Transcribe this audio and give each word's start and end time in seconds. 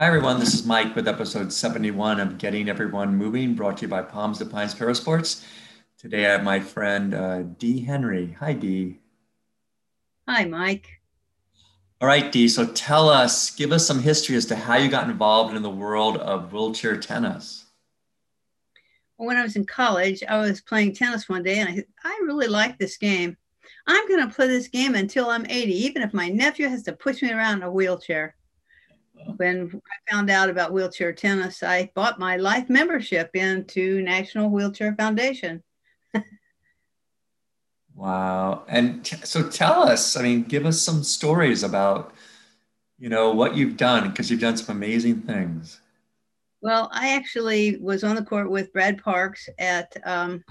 Hi, 0.00 0.06
everyone. 0.06 0.38
This 0.38 0.54
is 0.54 0.64
Mike 0.64 0.94
with 0.94 1.08
episode 1.08 1.52
71 1.52 2.20
of 2.20 2.38
Getting 2.38 2.68
Everyone 2.68 3.16
Moving, 3.16 3.56
brought 3.56 3.78
to 3.78 3.82
you 3.82 3.88
by 3.88 4.00
Palms 4.00 4.38
to 4.38 4.46
Pines 4.46 4.72
Parasports. 4.72 5.44
Today 5.98 6.24
I 6.24 6.30
have 6.30 6.44
my 6.44 6.60
friend 6.60 7.14
uh, 7.14 7.42
Dee 7.42 7.80
Henry. 7.80 8.36
Hi, 8.38 8.52
Dee. 8.52 9.00
Hi, 10.28 10.44
Mike. 10.44 10.86
All 12.00 12.06
right, 12.06 12.30
Dee. 12.30 12.46
So 12.46 12.64
tell 12.64 13.08
us, 13.08 13.50
give 13.50 13.72
us 13.72 13.84
some 13.84 13.98
history 13.98 14.36
as 14.36 14.46
to 14.46 14.54
how 14.54 14.76
you 14.76 14.88
got 14.88 15.10
involved 15.10 15.56
in 15.56 15.64
the 15.64 15.68
world 15.68 16.18
of 16.18 16.52
wheelchair 16.52 16.96
tennis. 16.96 17.64
Well, 19.16 19.26
when 19.26 19.36
I 19.36 19.42
was 19.42 19.56
in 19.56 19.66
college, 19.66 20.22
I 20.28 20.38
was 20.38 20.60
playing 20.60 20.94
tennis 20.94 21.28
one 21.28 21.42
day 21.42 21.58
and 21.58 21.68
I 21.68 21.74
said, 21.74 21.86
I 22.04 22.20
really 22.22 22.46
like 22.46 22.78
this 22.78 22.96
game. 22.98 23.36
I'm 23.88 24.06
going 24.06 24.24
to 24.24 24.32
play 24.32 24.46
this 24.46 24.68
game 24.68 24.94
until 24.94 25.28
I'm 25.28 25.44
80, 25.44 25.72
even 25.72 26.02
if 26.02 26.14
my 26.14 26.28
nephew 26.28 26.68
has 26.68 26.84
to 26.84 26.92
push 26.92 27.20
me 27.20 27.32
around 27.32 27.56
in 27.56 27.62
a 27.64 27.72
wheelchair 27.72 28.36
when 29.36 29.70
I 29.74 30.12
found 30.12 30.30
out 30.30 30.50
about 30.50 30.72
wheelchair 30.72 31.12
tennis, 31.12 31.62
I 31.62 31.90
bought 31.94 32.18
my 32.18 32.36
life 32.36 32.68
membership 32.68 33.30
into 33.34 34.02
National 34.02 34.50
Wheelchair 34.50 34.94
Foundation. 34.96 35.62
wow. 37.94 38.64
And 38.68 39.04
t- 39.04 39.16
so 39.24 39.48
tell 39.48 39.82
us, 39.82 40.16
I 40.16 40.22
mean, 40.22 40.42
give 40.44 40.66
us 40.66 40.80
some 40.80 41.02
stories 41.02 41.62
about, 41.62 42.12
you 42.98 43.08
know, 43.08 43.32
what 43.32 43.56
you've 43.56 43.76
done, 43.76 44.10
because 44.10 44.30
you've 44.30 44.40
done 44.40 44.56
some 44.56 44.76
amazing 44.76 45.22
things. 45.22 45.80
Well, 46.60 46.90
I 46.92 47.14
actually 47.14 47.76
was 47.76 48.02
on 48.02 48.16
the 48.16 48.24
court 48.24 48.50
with 48.50 48.72
Brad 48.72 49.02
Parks 49.02 49.48
at, 49.58 49.96
um, 50.04 50.42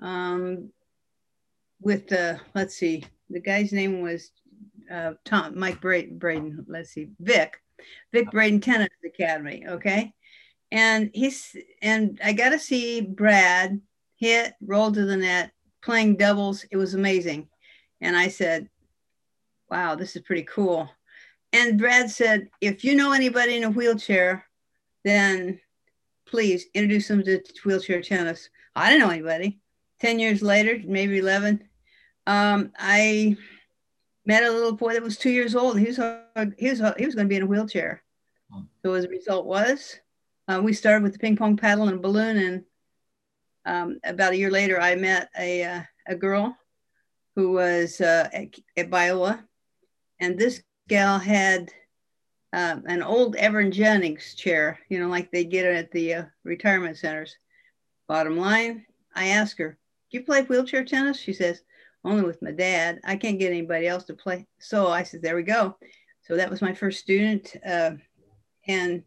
um, 0.00 0.70
with 1.80 2.08
the, 2.08 2.40
let's 2.54 2.74
see, 2.74 3.04
the 3.30 3.40
guy's 3.40 3.72
name 3.72 4.00
was 4.00 4.32
uh, 4.90 5.12
Tom, 5.24 5.56
Mike 5.56 5.80
Braden, 5.80 6.66
let's 6.68 6.90
see, 6.90 7.10
Vic 7.20 7.61
Vic 8.12 8.30
Braden 8.30 8.60
Tennis 8.60 8.88
Academy. 9.04 9.64
Okay. 9.68 10.12
And 10.70 11.10
he's, 11.12 11.54
and 11.82 12.18
I 12.24 12.32
got 12.32 12.50
to 12.50 12.58
see 12.58 13.00
Brad 13.00 13.80
hit, 14.16 14.54
roll 14.60 14.90
to 14.92 15.04
the 15.04 15.16
net, 15.16 15.52
playing 15.82 16.16
doubles. 16.16 16.64
It 16.70 16.76
was 16.76 16.94
amazing. 16.94 17.48
And 18.00 18.16
I 18.16 18.28
said, 18.28 18.68
wow, 19.70 19.94
this 19.94 20.16
is 20.16 20.22
pretty 20.22 20.44
cool. 20.44 20.88
And 21.52 21.78
Brad 21.78 22.10
said, 22.10 22.48
if 22.60 22.84
you 22.84 22.94
know 22.94 23.12
anybody 23.12 23.56
in 23.56 23.64
a 23.64 23.70
wheelchair, 23.70 24.46
then 25.04 25.60
please 26.26 26.66
introduce 26.74 27.08
them 27.08 27.22
to 27.24 27.42
wheelchair 27.64 28.00
tennis. 28.00 28.48
I 28.74 28.90
didn't 28.90 29.06
know 29.06 29.12
anybody. 29.12 29.60
10 30.00 30.18
years 30.18 30.42
later, 30.42 30.80
maybe 30.84 31.18
11, 31.18 31.62
um, 32.26 32.72
I 32.78 33.36
met 34.24 34.44
a 34.44 34.50
little 34.50 34.72
boy 34.72 34.94
that 34.94 35.02
was 35.02 35.16
two 35.16 35.30
years 35.30 35.54
old. 35.54 35.78
He 35.78 35.86
was 35.86 35.96
he 36.58 36.70
was 36.70 36.82
he 36.96 37.06
was 37.06 37.14
going 37.14 37.26
to 37.26 37.28
be 37.28 37.36
in 37.36 37.42
a 37.42 37.46
wheelchair. 37.46 38.02
Hmm. 38.50 38.62
So 38.84 38.94
as 38.94 39.04
a 39.04 39.08
result 39.08 39.46
was, 39.46 39.98
uh, 40.48 40.60
we 40.62 40.72
started 40.72 41.02
with 41.02 41.12
the 41.12 41.18
ping 41.18 41.36
pong 41.36 41.56
paddle 41.56 41.88
and 41.88 42.02
balloon, 42.02 42.36
and 42.36 42.64
um, 43.64 43.98
about 44.04 44.32
a 44.32 44.36
year 44.36 44.50
later, 44.50 44.80
I 44.80 44.94
met 44.94 45.30
a 45.38 45.64
uh, 45.64 45.82
a 46.06 46.14
girl 46.14 46.56
who 47.34 47.52
was 47.52 48.00
uh, 48.00 48.28
at, 48.32 48.48
at 48.76 48.90
Biola, 48.90 49.42
and 50.20 50.38
this 50.38 50.62
gal 50.88 51.18
had 51.18 51.70
um, 52.52 52.84
an 52.86 53.02
old 53.02 53.36
Everest 53.36 53.76
Jennings 53.76 54.34
chair, 54.34 54.78
you 54.90 54.98
know, 54.98 55.08
like 55.08 55.30
they 55.30 55.44
get 55.44 55.64
it 55.64 55.76
at 55.76 55.90
the 55.92 56.14
uh, 56.14 56.24
retirement 56.44 56.98
centers. 56.98 57.36
Bottom 58.08 58.36
line, 58.36 58.84
I 59.14 59.28
asked 59.28 59.58
her, 59.58 59.78
"Do 60.10 60.18
you 60.18 60.24
play 60.24 60.42
wheelchair 60.42 60.84
tennis?" 60.84 61.18
She 61.18 61.32
says, 61.32 61.62
only 62.04 62.22
with 62.22 62.42
my 62.42 62.50
dad. 62.50 63.00
I 63.04 63.16
can't 63.16 63.38
get 63.38 63.50
anybody 63.50 63.86
else 63.86 64.04
to 64.04 64.14
play. 64.14 64.46
So 64.58 64.88
I 64.88 65.02
said, 65.02 65.22
there 65.22 65.36
we 65.36 65.42
go. 65.42 65.76
So 66.22 66.36
that 66.36 66.50
was 66.50 66.62
my 66.62 66.74
first 66.74 67.00
student. 67.00 67.54
Uh, 67.66 67.92
and 68.66 69.02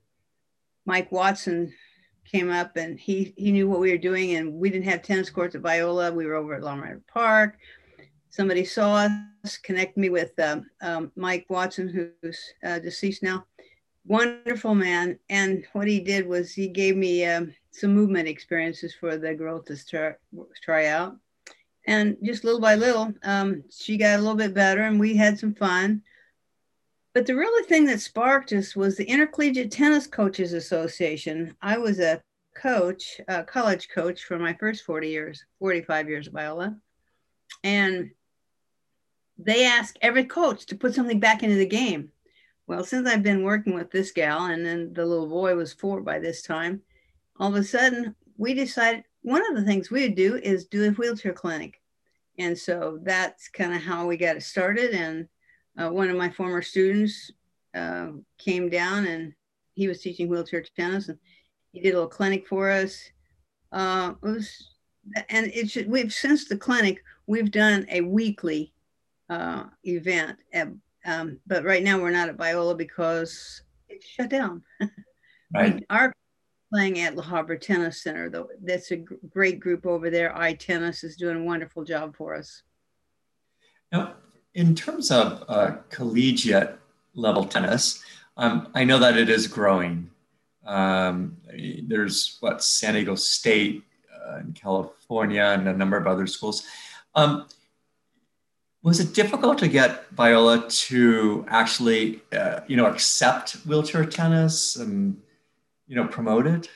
Mike 0.86 1.12
Watson 1.12 1.74
came 2.26 2.50
up 2.50 2.78
and 2.78 3.00
he, 3.00 3.34
he 3.38 3.52
knew 3.52 3.70
what 3.70 3.80
we 3.80 3.92
were 3.92 3.98
doing. 3.98 4.36
And 4.36 4.54
we 4.54 4.70
didn't 4.70 4.90
have 4.90 5.02
tennis 5.02 5.30
courts 5.30 5.56
at 5.56 5.62
Biola. 5.62 6.14
We 6.14 6.26
were 6.26 6.36
over 6.36 6.56
at 6.56 6.64
Long 6.64 6.80
River 6.80 7.02
Park. 7.12 7.58
Somebody 8.30 8.66
saw 8.66 9.08
us, 9.44 9.58
connect 9.58 9.96
me 9.96 10.09
with 10.09 10.38
um, 10.40 10.66
um, 10.81 11.12
Mike 11.16 11.46
Watson, 11.50 11.88
who's 11.88 12.40
uh, 12.66 12.80
deceased 12.80 13.24
now. 13.24 13.46
Wonderful 14.06 14.75
man. 14.75 15.18
And 15.30 15.66
what 15.74 15.88
he 15.88 16.00
did 16.00 16.28
was 16.28 16.52
he 16.52 16.68
gave 16.68 16.98
me 16.98 17.25
um, 17.25 17.53
some 17.72 17.94
movement 17.94 18.28
experiences 18.28 18.94
for 18.94 19.18
the 19.18 19.34
girl 19.34 19.62
to 19.64 20.16
try 20.62 20.88
out 20.88 21.16
and 21.85 22.18
just 22.23 22.44
little 22.44 22.59
by 22.59 22.75
little, 22.75 23.13
um, 23.23 23.63
she 23.69 23.97
got 23.97 24.19
a 24.19 24.22
little 24.22 24.35
bit 24.35 24.53
better 24.53 24.81
and 24.81 25.00
we 25.00 25.16
had 25.16 25.40
some 25.40 25.53
fun. 25.53 26.01
But 27.13 27.25
the 27.25 27.35
really 27.35 27.66
thing 27.68 27.85
that 27.85 28.01
sparked 28.01 28.51
us 28.51 28.75
was 28.75 28.97
the 28.97 29.06
Intercollegiate 29.06 29.72
Tennis 29.72 30.07
Coaches 30.07 30.53
Association. 30.53 31.56
I 31.62 31.78
was 31.78 32.00
a 32.00 32.22
coach, 32.56 33.22
a 33.28 33.44
college 33.44 33.90
coach 33.90 34.24
for 34.24 34.38
my 34.38 34.53
first 34.53 34.84
40 34.84 35.09
years, 35.09 35.45
45 35.59 36.09
years 36.09 36.28
of 36.28 36.34
Biola. 36.34 36.75
And 37.63 38.12
they 39.38 39.66
ask 39.66 39.95
every 40.01 40.25
coach 40.25 40.66
to 40.68 40.75
put 40.75 40.95
something 40.95 41.19
back 41.19 41.44
into 41.44 41.56
the 41.56 41.66
game. 41.66 42.12
Well, 42.68 42.84
since 42.84 43.07
I've 43.07 43.24
been 43.24 43.44
working 43.44 43.75
with 43.75 43.91
this 43.91 44.12
gal, 44.12 44.45
and 44.45 44.66
then 44.66 44.91
the 44.94 45.06
little 45.06 45.28
boy 45.28 45.56
was 45.56 45.72
four 45.72 46.01
by 46.01 46.19
this 46.19 46.41
time, 46.41 46.81
all 47.40 47.50
of 47.50 47.56
a 47.56 47.63
sudden 47.63 48.16
we 48.38 48.53
decided 48.53 49.03
one 49.25 49.41
of 49.50 49.56
the 49.56 49.63
things 49.63 49.90
we 49.90 50.03
would 50.03 50.13
do 50.13 50.36
is 50.36 50.66
do 50.66 50.88
a 50.88 50.91
wheelchair 50.91 51.34
clinic. 51.34 51.81
And 52.38 52.56
so 52.56 53.00
that's 53.02 53.47
kind 53.47 53.74
of 53.74 53.81
how 53.81 54.06
we 54.06 54.18
got 54.18 54.36
it 54.36 54.44
started. 54.44 54.91
And 54.91 55.28
uh, 55.80 55.90
one 55.90 56.12
of 56.12 56.16
my 56.16 56.30
former 56.30 56.62
students 56.62 57.31
uh, 57.74 58.09
came 58.38 58.69
down 58.69 59.08
and 59.08 59.34
he 59.74 59.88
was 59.88 60.00
teaching 60.00 60.30
wheelchair 60.30 60.63
tennis 60.78 61.09
and 61.09 61.18
he 61.72 61.81
did 61.81 61.90
a 61.90 61.94
little 61.94 62.08
clinic 62.08 62.47
for 62.47 62.69
us. 62.69 63.02
Uh, 63.72 64.13
it 64.22 64.28
was, 64.28 64.69
and 65.30 65.47
it 65.47 65.72
should, 65.72 65.90
we've 65.90 66.13
since 66.13 66.47
the 66.47 66.56
clinic, 66.56 67.03
we've 67.25 67.50
done 67.50 67.88
a 67.90 68.02
weekly 68.02 68.74
uh, 69.31 69.63
event. 69.86 70.38
At, 70.53 70.68
um, 71.03 71.40
but 71.47 71.63
right 71.63 71.84
now 71.84 72.00
we're 72.00 72.12
not 72.12 72.30
at 72.30 72.38
Biola 72.38 72.78
because 72.78 73.63
it's 73.90 74.06
shut 74.06 74.30
down. 74.30 74.62
Right. 75.53 75.86
Our 75.90 76.12
playing 76.75 77.00
at 77.00 77.16
La 77.16 77.24
Habra 77.24 77.59
Tennis 77.59 78.03
Center. 78.03 78.30
Though 78.30 78.50
that's 78.62 78.91
a 78.91 78.97
great 78.97 79.62
group 79.62 79.86
over 79.86 80.09
there. 80.09 80.38
I 80.38 80.53
Tennis 80.53 81.06
is 81.06 81.16
doing 81.16 81.38
a 81.38 81.44
wonderful 81.44 81.86
job 81.86 82.18
for 82.18 82.36
us. 82.36 82.63
Now, 83.94 84.16
in 84.53 84.75
terms 84.75 85.09
of 85.09 85.46
uh, 85.47 85.78
collegiate 85.90 86.78
level 87.13 87.46
tennis, 87.46 88.03
um, 88.36 88.68
I 88.74 88.84
know 88.84 89.00
that 89.00 89.18
it 89.18 89.30
is 89.30 89.47
growing. 89.47 90.09
Um, 90.66 91.38
there's 91.88 92.38
what 92.41 92.62
San 92.62 92.96
Diego 92.96 93.16
State 93.16 93.84
uh, 94.13 94.40
in 94.40 94.52
California 94.52 95.44
and 95.44 95.69
a 95.69 95.74
number 95.74 95.96
of 95.96 96.07
other 96.07 96.28
schools. 96.28 96.68
Um, 97.13 97.47
was 98.84 99.00
it 99.00 99.13
difficult 99.13 99.59
to 99.59 99.69
get 99.69 100.13
Biola 100.13 100.69
to 100.88 101.46
actually, 101.47 102.22
uh, 102.34 102.59
you 102.68 102.75
know, 102.75 102.88
accept 102.88 103.53
wheelchair 103.66 104.06
tennis 104.06 104.75
and 104.75 105.22
you 105.88 105.96
know, 105.96 106.07
promoted? 106.07 106.69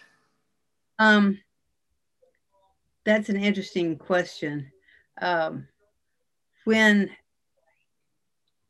Um, 0.99 1.39
that's 3.05 3.29
an 3.29 3.37
interesting 3.37 3.97
question. 3.97 4.71
Um, 5.21 5.67
when 6.65 7.09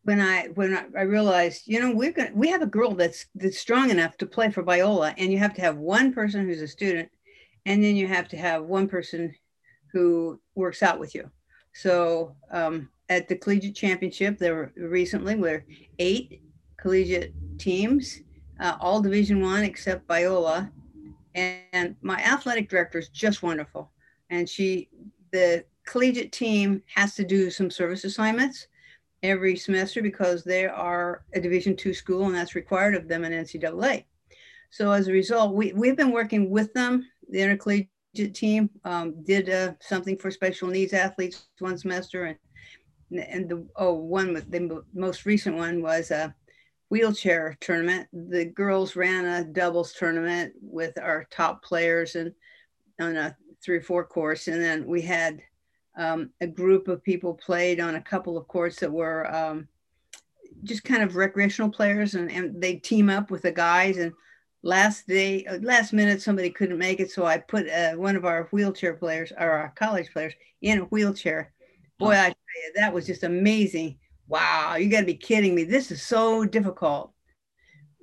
when 0.04 0.22
I 0.22 0.48
when 0.56 0.76
I, 0.98 1.02
realized, 1.02 1.64
you 1.66 1.80
know, 1.80 1.92
we're 1.92 2.12
gonna 2.12 2.32
we 2.34 2.50
have 2.50 2.62
a 2.62 2.68
girl 2.68 2.96
that's 2.96 3.26
that's 3.36 3.60
strong 3.60 3.90
enough 3.90 4.18
to 4.18 4.26
play 4.26 4.50
for 4.50 4.64
Biola, 4.64 5.14
and 5.18 5.32
you 5.32 5.38
have 5.38 5.54
to 5.56 5.62
have 5.62 5.78
one 5.78 6.14
person 6.14 6.46
who's 6.46 6.62
a 6.62 6.68
student, 6.68 7.10
and 7.66 7.84
then 7.84 7.96
you 7.96 8.08
have 8.08 8.28
to 8.30 8.38
have 8.38 8.64
one 8.64 8.88
person 8.88 9.34
who 9.92 10.40
works 10.56 10.82
out 10.82 11.00
with 11.00 11.14
you. 11.14 11.30
So 11.74 12.36
um, 12.52 12.90
at 13.10 13.28
the 13.28 13.36
collegiate 13.36 13.76
championship, 13.76 14.38
there 14.38 14.56
were 14.56 14.74
recently 14.78 15.36
were 15.36 15.66
eight 16.00 16.42
collegiate 16.78 17.34
teams, 17.58 18.20
uh, 18.60 18.78
all 18.80 19.02
Division 19.02 19.42
One 19.42 19.64
except 19.64 20.08
Biola, 20.08 20.72
and 21.36 21.96
my 22.02 22.20
athletic 22.22 22.70
director 22.70 23.00
is 23.00 23.10
just 23.10 23.44
wonderful. 23.44 23.92
And 24.30 24.48
she, 24.48 24.90
the 25.32 25.64
collegiate 25.86 26.32
team 26.32 26.84
has 26.96 27.16
to 27.16 27.24
do 27.24 27.50
some 27.50 27.72
service 27.72 28.04
assignments 28.04 28.68
every 29.24 29.56
semester 29.56 30.02
because 30.02 30.44
they 30.44 30.66
are 30.66 31.24
a 31.34 31.40
Division 31.40 31.76
two 31.76 31.94
school, 31.94 32.26
and 32.26 32.36
that's 32.36 32.56
required 32.56 32.96
of 32.96 33.08
them 33.08 33.24
in 33.24 33.32
NCAA. 33.32 34.06
So 34.72 34.92
as 34.92 35.08
a 35.08 35.12
result, 35.12 35.56
we 35.56 35.74
we've 35.74 35.98
been 35.98 36.12
working 36.12 36.50
with 36.50 36.74
them. 36.74 37.06
The 37.30 37.42
intercollegiate 37.42 37.90
team 38.34 38.70
um, 38.84 39.24
did 39.24 39.50
uh, 39.50 39.74
something 39.82 40.18
for 40.18 40.32
special 40.32 40.68
needs 40.68 40.94
athletes 40.94 41.48
one 41.60 41.78
semester, 41.78 42.26
and 42.26 42.38
and 43.32 43.50
the 43.50 43.68
oh 43.76 43.94
one 43.94 44.34
the 44.34 44.84
most 44.94 45.26
recent 45.26 45.56
one 45.56 45.82
was 45.82 46.12
uh, 46.12 46.30
wheelchair 46.90 47.58
tournament. 47.60 48.08
The 48.12 48.46
girls 48.46 48.96
ran 48.96 49.26
a 49.26 49.44
doubles 49.44 49.94
tournament 49.94 50.54
with 50.62 50.98
our 51.00 51.26
top 51.32 51.64
players 51.64 52.16
and 52.16 52.34
on 53.00 53.16
a 53.16 53.38
three 53.64 53.78
or 53.78 53.82
four 53.82 54.06
course. 54.06 54.48
And 54.48 54.62
then 54.62 54.86
we 54.86 55.02
had 55.02 55.42
um, 55.98 56.32
a 56.42 56.48
group 56.48 56.88
of 56.88 57.04
people 57.04 57.34
played 57.34 57.80
on 57.80 57.96
a 57.96 58.02
couple 58.02 58.38
of 58.38 58.48
courts 58.48 58.80
that 58.80 58.92
were 58.92 59.34
um, 59.34 59.68
just 60.64 60.84
kind 60.84 61.04
of 61.04 61.16
recreational 61.16 61.70
players, 61.70 62.16
and, 62.16 62.32
and 62.32 62.62
they 62.62 62.76
team 62.76 63.10
up 63.10 63.32
with 63.32 63.42
the 63.42 63.52
guys. 63.52 63.98
And 63.98 64.14
last 64.64 65.08
day, 65.08 65.46
uh, 65.46 65.60
last 65.62 65.94
minute, 65.94 66.22
somebody 66.22 66.50
couldn't 66.50 66.78
make 66.78 67.00
it, 67.00 67.12
so 67.12 67.26
I 67.26 67.38
put 67.38 67.70
uh, 67.70 67.94
one 67.94 68.16
of 68.16 68.26
our 68.26 68.48
wheelchair 68.52 68.94
players, 68.94 69.32
or 69.38 69.50
our 69.52 69.74
college 69.76 70.12
players, 70.12 70.34
in 70.62 70.80
a 70.80 70.84
wheelchair. 70.86 71.54
Boy, 71.98 72.12
I 72.12 72.24
tell 72.24 72.28
you, 72.28 72.72
that 72.76 72.94
was 72.94 73.06
just 73.06 73.24
amazing. 73.24 73.98
Wow, 74.30 74.76
you 74.76 74.90
got 74.90 75.00
to 75.00 75.06
be 75.08 75.16
kidding 75.16 75.56
me! 75.56 75.64
This 75.64 75.90
is 75.90 76.04
so 76.04 76.46
difficult. 76.46 77.12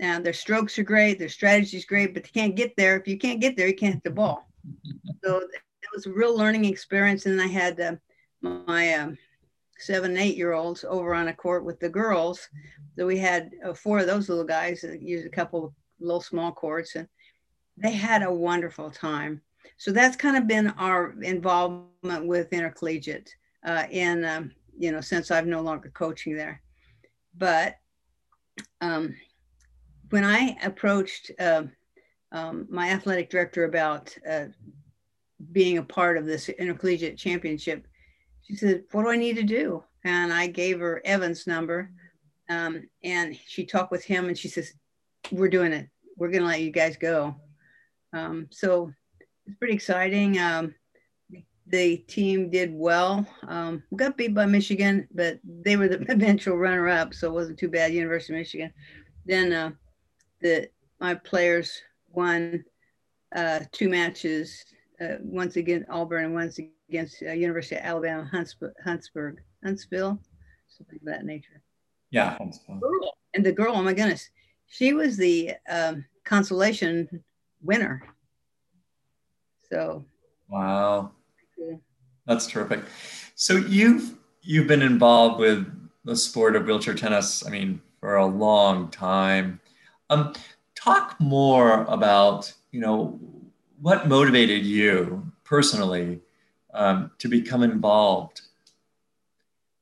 Now 0.01 0.19
their 0.19 0.33
strokes 0.33 0.77
are 0.77 0.83
great, 0.83 1.21
their 1.21 1.29
strategy 1.29 1.77
is 1.77 1.85
great, 1.85 2.15
but 2.15 2.25
they 2.25 2.31
can't 2.31 2.57
get 2.57 2.75
there. 2.77 2.97
If 2.97 3.07
you 3.07 3.17
can't 3.17 3.41
get 3.41 3.57
there, 3.57 3.69
you 3.69 3.77
can't 3.77 3.95
hit 3.95 4.05
the 4.05 4.11
ball. 4.11 4.49
So 5.25 5.39
it 5.39 5.89
was 5.93 6.07
a 6.07 6.13
real 6.13 6.37
learning 6.37 6.67
experience. 6.67 7.27
And 7.27 7.41
I 7.41 7.47
had 7.47 7.81
uh, 7.81 7.97
my 8.43 8.95
um, 8.95 9.19
seven, 9.79 10.17
eight 10.17 10.37
year 10.37 10.53
olds 10.53 10.85
over 10.85 11.15
on 11.15 11.29
a 11.29 11.33
court 11.33 11.65
with 11.65 11.81
the 11.81 11.89
girls. 11.89 12.49
So 12.97 13.07
we 13.07 13.19
had 13.19 13.53
uh, 13.65 13.75
four 13.75 13.99
of 13.99 14.07
those 14.07 14.29
little 14.29 14.45
guys 14.45 14.83
that 14.83 15.03
used 15.03 15.27
a 15.27 15.31
couple 15.31 15.75
little 15.99 16.21
small 16.21 16.53
courts, 16.53 16.95
and 16.95 17.09
they 17.77 17.93
had 17.93 18.23
a 18.23 18.33
wonderful 18.33 18.91
time. 18.91 19.41
So 19.79 19.91
that's 19.91 20.17
kind 20.17 20.37
of 20.37 20.47
been 20.47 20.69
our 20.79 21.15
involvement 21.23 22.27
with 22.27 22.53
intercollegiate, 22.53 23.35
uh, 23.65 23.87
in 23.91 24.25
um, 24.25 24.53
you 24.79 24.93
know 24.93 25.01
since 25.01 25.31
I'm 25.31 25.51
no 25.51 25.61
longer 25.61 25.91
coaching 25.91 26.37
there. 26.37 26.63
But 27.37 27.77
um, 28.81 29.15
when 30.11 30.25
I 30.25 30.57
approached 30.63 31.31
uh, 31.39 31.65
um, 32.33 32.67
my 32.71 32.91
athletic 32.91 33.31
director 33.31 33.65
about 33.65 34.17
uh, 34.29 34.47
being 35.53 35.79
a 35.79 35.83
part 35.83 36.17
of 36.17 36.27
this 36.27 36.49
intercollegiate 36.49 37.19
championship, 37.19 37.87
she 38.43 38.57
said, 38.57 38.85
What 38.93 39.03
do 39.03 39.11
I 39.11 39.17
need 39.17 39.37
to 39.37 39.43
do? 39.43 39.83
And 40.05 40.33
I 40.33 40.47
gave 40.47 40.81
her 40.81 41.03
Evan's 41.05 41.47
number. 41.47 41.91
Um, 42.49 42.89
and 43.03 43.37
she 43.47 43.67
talked 43.67 43.91
with 43.91 44.05
him 44.05 44.29
and 44.29 44.39
she 44.39 44.49
says, 44.49 44.73
We're 45.31 45.49
doing 45.49 45.73
it. 45.73 45.89
We're 46.17 46.31
going 46.31 46.43
to 46.43 46.49
let 46.49 46.61
you 46.61 46.71
guys 46.71 46.97
go. 46.97 47.37
Um, 48.13 48.49
so 48.51 48.93
it's 49.47 49.57
pretty 49.59 49.75
exciting. 49.75 50.39
The 51.69 51.97
team 51.97 52.51
did 52.51 52.73
well. 52.73 53.27
Um, 53.49 53.83
got 53.97 54.17
beat 54.17 54.35
by 54.35 54.47
Michigan, 54.47 55.09
but 55.13 55.41
they 55.45 55.77
were 55.77 55.89
the 55.89 56.05
eventual 56.13 56.57
runner 56.57 56.89
up, 56.89 57.15
so 57.15 57.29
it 57.29 57.35
wasn't 57.35 57.59
too 57.59 57.69
bad. 57.69 57.93
University 57.93 58.35
of 58.35 58.39
Michigan. 58.39 58.73
Then 59.25 59.53
uh, 59.53 59.71
the 60.41 60.69
my 61.01 61.15
players 61.15 61.83
won 62.13 62.65
uh, 63.35 63.61
two 63.73 63.89
matches, 63.89 64.65
uh, 65.01 65.17
once 65.21 65.57
again 65.57 65.85
Auburn 65.91 66.27
and 66.27 66.35
once 66.35 66.59
against 66.89 67.23
uh, 67.23 67.33
University 67.33 67.77
of 67.77 67.83
Alabama 67.83 68.29
Huntsburg, 68.31 68.73
Huntsburg, 68.85 69.43
Huntsville, 69.65 70.19
something 70.69 70.99
of 71.01 71.07
that 71.07 71.25
nature. 71.25 71.63
Yeah, 72.11 72.37
Huntsville. 72.39 72.81
And 73.35 73.45
the 73.45 73.53
girl, 73.53 73.75
oh 73.77 73.83
my 73.83 73.93
goodness, 73.93 74.31
she 74.67 74.93
was 74.93 75.17
the 75.17 75.53
um, 75.69 76.05
consolation 76.25 77.23
winner. 77.63 78.03
So. 79.69 80.05
Wow. 80.49 81.13
That's 82.27 82.47
terrific. 82.47 82.81
So 83.35 83.57
you've 83.57 84.15
you've 84.43 84.67
been 84.67 84.83
involved 84.83 85.39
with 85.41 85.67
the 86.05 86.17
sport 86.17 86.57
of 86.57 86.67
wheelchair 86.67 86.95
tennis. 86.95 87.45
I 87.47 87.51
mean, 87.51 87.81
for 88.01 88.17
a 88.17 88.27
long 88.27 88.89
time. 88.91 89.61
Um, 90.11 90.33
talk 90.77 91.17
more 91.19 91.85
about 91.89 92.53
you 92.71 92.81
know 92.81 93.19
what 93.81 94.07
motivated 94.07 94.65
you 94.65 95.33
personally 95.43 96.21
um, 96.73 97.11
to 97.19 97.29
become 97.29 97.65
involved. 97.65 98.43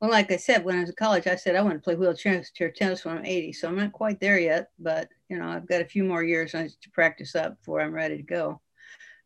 Well, 0.00 0.10
like 0.10 0.30
I 0.32 0.36
said, 0.36 0.64
when 0.64 0.76
I 0.76 0.80
was 0.80 0.90
in 0.90 0.96
college, 0.96 1.26
I 1.26 1.36
said 1.36 1.54
I 1.54 1.62
want 1.62 1.74
to 1.74 1.80
play 1.80 1.94
wheelchair 1.94 2.42
tennis 2.74 3.04
when 3.04 3.18
I'm 3.18 3.26
80. 3.26 3.52
So 3.52 3.68
I'm 3.68 3.76
not 3.76 3.92
quite 3.92 4.20
there 4.20 4.38
yet, 4.38 4.70
but 4.78 5.08
you 5.28 5.38
know 5.38 5.48
I've 5.48 5.68
got 5.68 5.82
a 5.82 5.86
few 5.86 6.04
more 6.04 6.22
years 6.22 6.52
to 6.52 6.90
practice 6.92 7.34
up 7.34 7.58
before 7.58 7.82
I'm 7.82 7.92
ready 7.92 8.16
to 8.16 8.22
go 8.22 8.60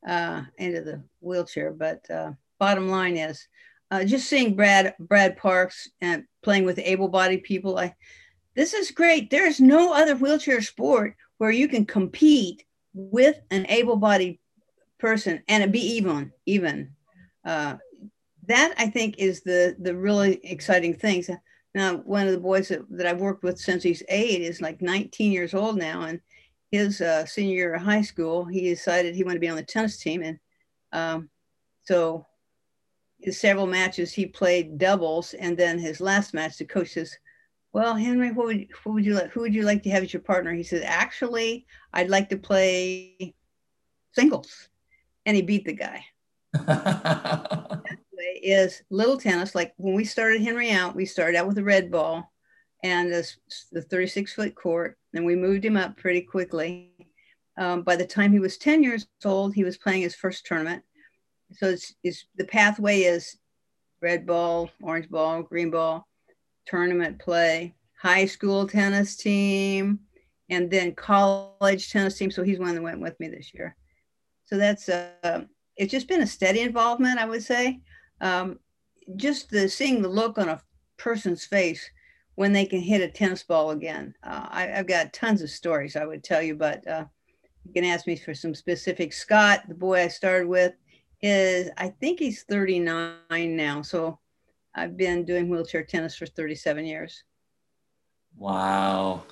uh, 0.06 0.42
into 0.56 0.80
the 0.80 1.02
wheelchair. 1.20 1.72
But 1.72 2.08
uh, 2.10 2.32
bottom 2.58 2.88
line 2.88 3.16
is, 3.16 3.46
uh, 3.90 4.04
just 4.04 4.28
seeing 4.28 4.54
Brad 4.54 4.94
Brad 4.98 5.36
Parks 5.36 5.88
and 6.00 6.24
playing 6.42 6.64
with 6.64 6.78
able-bodied 6.78 7.42
people, 7.42 7.78
I 7.78 7.94
this 8.54 8.74
is 8.74 8.90
great. 8.90 9.30
There 9.30 9.46
is 9.46 9.60
no 9.60 9.94
other 9.94 10.16
wheelchair 10.16 10.60
sport 10.60 11.14
where 11.38 11.50
you 11.50 11.68
can 11.68 11.86
compete 11.86 12.64
with 12.92 13.40
an 13.50 13.66
able-bodied 13.68 14.38
person 14.98 15.42
and 15.48 15.72
be 15.72 15.80
even 15.80 16.32
even 16.46 16.90
uh, 17.44 17.76
that 18.46 18.74
i 18.76 18.86
think 18.88 19.16
is 19.18 19.42
the 19.42 19.76
the 19.78 19.94
really 19.94 20.40
exciting 20.44 20.94
things 20.94 21.30
now 21.74 21.96
one 21.98 22.26
of 22.26 22.32
the 22.32 22.40
boys 22.40 22.68
that, 22.68 22.80
that 22.90 23.06
i've 23.06 23.20
worked 23.20 23.42
with 23.42 23.58
since 23.58 23.82
he's 23.82 24.02
eight 24.08 24.40
is 24.40 24.60
like 24.60 24.82
19 24.82 25.30
years 25.30 25.54
old 25.54 25.76
now 25.76 26.02
and 26.02 26.20
his 26.70 27.00
uh, 27.00 27.24
senior 27.26 27.54
year 27.54 27.74
of 27.74 27.82
high 27.82 28.02
school 28.02 28.44
he 28.44 28.62
decided 28.62 29.14
he 29.14 29.24
wanted 29.24 29.36
to 29.36 29.40
be 29.40 29.48
on 29.48 29.56
the 29.56 29.62
tennis 29.62 29.98
team 29.98 30.22
and 30.22 30.38
um, 30.92 31.28
so 31.84 32.26
several 33.30 33.66
matches 33.66 34.12
he 34.12 34.26
played 34.26 34.78
doubles 34.78 35.34
and 35.34 35.56
then 35.56 35.78
his 35.78 36.00
last 36.00 36.34
match 36.34 36.58
the 36.58 36.64
coach 36.64 36.90
says 36.90 37.16
well, 37.70 37.94
Henry, 37.94 38.32
what 38.32 38.46
would 38.46 38.66
what 38.82 38.94
would 38.94 39.04
you 39.04 39.14
like? 39.14 39.30
Who 39.30 39.40
would 39.40 39.54
you 39.54 39.62
like 39.62 39.82
to 39.82 39.90
have 39.90 40.02
as 40.02 40.12
your 40.12 40.22
partner? 40.22 40.54
He 40.54 40.62
said, 40.62 40.82
actually, 40.84 41.66
I'd 41.92 42.08
like 42.08 42.30
to 42.30 42.38
play 42.38 43.34
singles, 44.12 44.70
and 45.26 45.36
he 45.36 45.42
beat 45.42 45.66
the 45.66 45.74
guy. 45.74 46.02
is 48.42 48.82
little 48.90 49.16
tennis. 49.16 49.54
Like 49.54 49.74
when 49.76 49.94
we 49.94 50.04
started 50.04 50.42
Henry 50.42 50.70
out, 50.70 50.96
we 50.96 51.04
started 51.04 51.36
out 51.36 51.46
with 51.46 51.58
a 51.58 51.64
red 51.64 51.90
ball 51.90 52.32
and 52.82 53.12
this, 53.12 53.36
the 53.72 53.82
36 53.82 54.32
foot 54.32 54.54
court, 54.54 54.97
and 55.14 55.24
we 55.24 55.34
moved 55.34 55.64
him 55.64 55.76
up 55.76 55.96
pretty 55.96 56.20
quickly. 56.20 56.92
Um, 57.56 57.82
by 57.82 57.96
the 57.96 58.06
time 58.06 58.32
he 58.32 58.38
was 58.38 58.56
10 58.56 58.82
years 58.82 59.06
old, 59.24 59.54
he 59.54 59.64
was 59.64 59.78
playing 59.78 60.02
his 60.02 60.14
first 60.14 60.46
tournament. 60.46 60.82
So 61.52 61.68
it's, 61.68 61.94
it's 62.04 62.26
the 62.36 62.44
pathway 62.44 63.00
is 63.00 63.36
red 64.00 64.26
ball, 64.26 64.70
orange 64.82 65.08
ball, 65.08 65.42
green 65.42 65.70
ball, 65.70 66.06
tournament 66.66 67.18
play, 67.18 67.74
high 68.00 68.26
school 68.26 68.66
tennis 68.66 69.16
team, 69.16 70.00
and 70.50 70.70
then 70.70 70.94
college 70.94 71.90
tennis 71.90 72.16
team. 72.16 72.30
So 72.30 72.42
he's 72.42 72.58
one 72.58 72.74
that 72.74 72.82
went 72.82 73.00
with 73.00 73.18
me 73.18 73.28
this 73.28 73.52
year. 73.54 73.76
So 74.44 74.56
that's 74.56 74.88
uh, 74.88 75.44
it's 75.76 75.90
just 75.90 76.08
been 76.08 76.22
a 76.22 76.26
steady 76.26 76.60
involvement, 76.60 77.18
I 77.18 77.26
would 77.26 77.42
say. 77.42 77.80
Um, 78.20 78.58
just 79.16 79.50
the 79.50 79.68
seeing 79.68 80.02
the 80.02 80.08
look 80.08 80.38
on 80.38 80.48
a 80.48 80.62
person's 80.96 81.44
face 81.44 81.88
when 82.38 82.52
they 82.52 82.64
can 82.64 82.80
hit 82.80 83.00
a 83.00 83.08
tennis 83.08 83.42
ball 83.42 83.72
again. 83.72 84.14
Uh, 84.22 84.46
I, 84.48 84.66
have 84.66 84.86
got 84.86 85.12
tons 85.12 85.42
of 85.42 85.50
stories 85.50 85.96
I 85.96 86.06
would 86.06 86.22
tell 86.22 86.40
you, 86.40 86.54
but 86.54 86.86
uh, 86.86 87.04
you 87.64 87.72
can 87.72 87.82
ask 87.82 88.06
me 88.06 88.14
for 88.14 88.32
some 88.32 88.54
specifics. 88.54 89.16
Scott, 89.18 89.64
the 89.66 89.74
boy 89.74 90.02
I 90.02 90.06
started 90.06 90.46
with, 90.46 90.72
is 91.20 91.68
I 91.76 91.88
think 91.88 92.20
he's 92.20 92.44
39 92.44 93.16
now. 93.28 93.82
So 93.82 94.20
I've 94.72 94.96
been 94.96 95.24
doing 95.24 95.48
wheelchair 95.48 95.82
tennis 95.82 96.14
for 96.14 96.26
37 96.26 96.86
years. 96.86 97.24
Wow. 98.36 99.24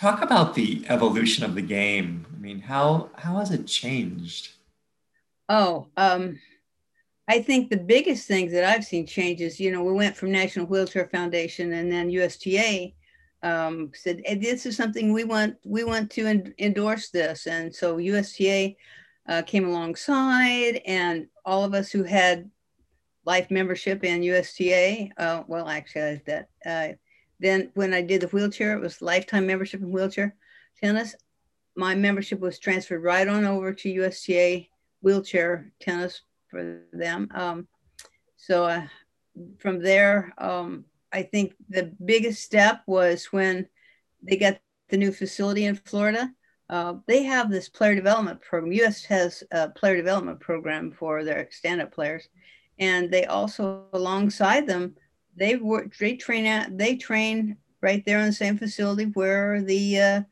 Talk 0.00 0.22
about 0.22 0.54
the 0.54 0.82
evolution 0.88 1.44
of 1.44 1.54
the 1.54 1.60
game. 1.60 2.24
I 2.34 2.40
mean, 2.40 2.60
how 2.60 3.10
how 3.16 3.36
has 3.36 3.50
it 3.50 3.66
changed? 3.66 4.52
Oh, 5.50 5.88
um, 5.98 6.38
I 7.28 7.40
think 7.40 7.70
the 7.70 7.76
biggest 7.76 8.28
things 8.28 8.52
that 8.52 8.64
I've 8.64 8.84
seen 8.84 9.06
changes, 9.06 9.58
you 9.58 9.72
know, 9.72 9.82
we 9.82 9.92
went 9.92 10.16
from 10.16 10.30
National 10.30 10.66
Wheelchair 10.66 11.08
Foundation 11.08 11.72
and 11.72 11.90
then 11.90 12.08
USTA 12.08 12.94
um, 13.42 13.90
said, 13.94 14.22
hey, 14.24 14.36
this 14.36 14.64
is 14.64 14.76
something 14.76 15.12
we 15.12 15.24
want, 15.24 15.56
we 15.64 15.82
want 15.82 16.10
to 16.12 16.26
en- 16.26 16.54
endorse 16.58 17.10
this. 17.10 17.46
And 17.48 17.74
so 17.74 17.98
USTA 17.98 18.76
uh, 19.28 19.42
came 19.42 19.66
alongside 19.66 20.80
and 20.86 21.26
all 21.44 21.64
of 21.64 21.74
us 21.74 21.90
who 21.90 22.04
had 22.04 22.48
life 23.24 23.50
membership 23.50 24.04
in 24.04 24.22
USTA. 24.22 25.10
Uh, 25.18 25.42
well, 25.48 25.68
actually, 25.68 26.02
I 26.02 26.22
that. 26.26 26.48
Uh, 26.64 26.94
then 27.40 27.70
when 27.74 27.92
I 27.92 28.02
did 28.02 28.22
the 28.22 28.28
wheelchair, 28.28 28.76
it 28.76 28.80
was 28.80 29.02
lifetime 29.02 29.46
membership 29.46 29.82
in 29.82 29.90
wheelchair 29.90 30.36
tennis. 30.80 31.16
My 31.74 31.94
membership 31.94 32.40
was 32.40 32.58
transferred 32.58 33.02
right 33.02 33.26
on 33.26 33.44
over 33.44 33.74
to 33.74 33.90
USTA 33.90 34.68
wheelchair 35.02 35.72
tennis 35.80 36.22
for 36.56 36.82
them. 36.92 37.28
Um, 37.34 37.68
so 38.36 38.64
uh, 38.64 38.86
from 39.58 39.82
there, 39.82 40.32
um, 40.38 40.84
I 41.12 41.22
think 41.22 41.54
the 41.68 41.92
biggest 42.04 42.42
step 42.42 42.82
was 42.86 43.26
when 43.26 43.68
they 44.22 44.36
got 44.36 44.58
the 44.88 44.96
new 44.96 45.12
facility 45.12 45.64
in 45.64 45.76
Florida. 45.76 46.32
Uh, 46.68 46.94
they 47.06 47.22
have 47.22 47.50
this 47.50 47.68
player 47.68 47.94
development 47.94 48.40
program. 48.40 48.72
US 48.72 49.04
has 49.04 49.42
a 49.52 49.68
player 49.70 49.96
development 49.96 50.40
program 50.40 50.90
for 50.90 51.22
their 51.22 51.48
stand-up 51.50 51.92
players, 51.92 52.28
and 52.78 53.10
they 53.10 53.24
also 53.26 53.84
alongside 53.92 54.66
them 54.66 54.94
they 55.36 55.56
work 55.56 55.96
they 55.98 56.16
train 56.16 56.46
at 56.46 56.76
they 56.76 56.96
train 56.96 57.56
right 57.82 58.04
there 58.04 58.18
in 58.18 58.26
the 58.26 58.32
same 58.32 58.56
facility 58.56 59.04
where 59.14 59.62
the 59.62 60.00
uh, 60.00 60.22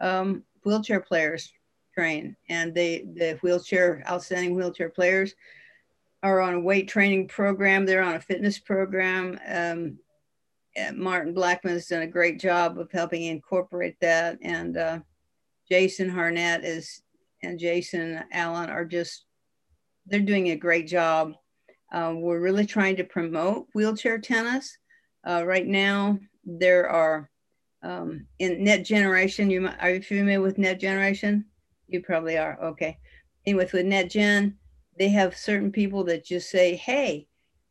um, 0.00 0.44
wheelchair 0.64 1.00
players 1.00 1.52
train 1.94 2.36
and 2.48 2.74
they 2.74 3.04
the 3.14 3.38
wheelchair 3.42 4.02
outstanding 4.08 4.54
wheelchair 4.54 4.88
players 4.88 5.34
are 6.22 6.40
on 6.40 6.54
a 6.54 6.60
weight 6.60 6.88
training 6.88 7.28
program 7.28 7.84
they're 7.84 8.02
on 8.02 8.14
a 8.14 8.20
fitness 8.20 8.58
program 8.58 9.38
um, 9.48 9.98
Martin 10.94 11.34
Blackman 11.34 11.74
has 11.74 11.86
done 11.86 12.02
a 12.02 12.06
great 12.06 12.40
job 12.40 12.78
of 12.78 12.90
helping 12.90 13.22
incorporate 13.22 13.96
that. 14.00 14.38
And 14.42 14.76
uh, 14.76 15.00
Jason 15.68 16.10
Harnett 16.10 16.64
is, 16.64 17.02
and 17.42 17.58
Jason 17.58 18.22
Allen 18.32 18.70
are 18.70 18.84
just, 18.84 19.24
they're 20.06 20.20
doing 20.20 20.50
a 20.50 20.56
great 20.56 20.86
job. 20.86 21.32
Uh, 21.92 22.14
we're 22.16 22.40
really 22.40 22.66
trying 22.66 22.96
to 22.96 23.04
promote 23.04 23.66
wheelchair 23.74 24.18
tennis. 24.18 24.76
Uh, 25.26 25.44
right 25.46 25.66
now, 25.66 26.18
there 26.44 26.88
are 26.88 27.30
um, 27.82 28.26
in 28.38 28.64
Net 28.64 28.84
Generation. 28.84 29.50
You 29.50 29.68
are 29.80 29.90
you 29.90 30.02
familiar 30.02 30.40
with 30.40 30.58
Net 30.58 30.80
Generation? 30.80 31.44
You 31.88 32.00
probably 32.00 32.38
are. 32.38 32.58
Okay. 32.62 32.96
Anyway, 33.44 33.68
with 33.72 33.84
Net 33.84 34.08
Gen, 34.08 34.56
they 34.98 35.08
have 35.10 35.36
certain 35.36 35.72
people 35.72 36.04
that 36.04 36.24
just 36.24 36.50
say, 36.50 36.76
"Hey, 36.76 37.26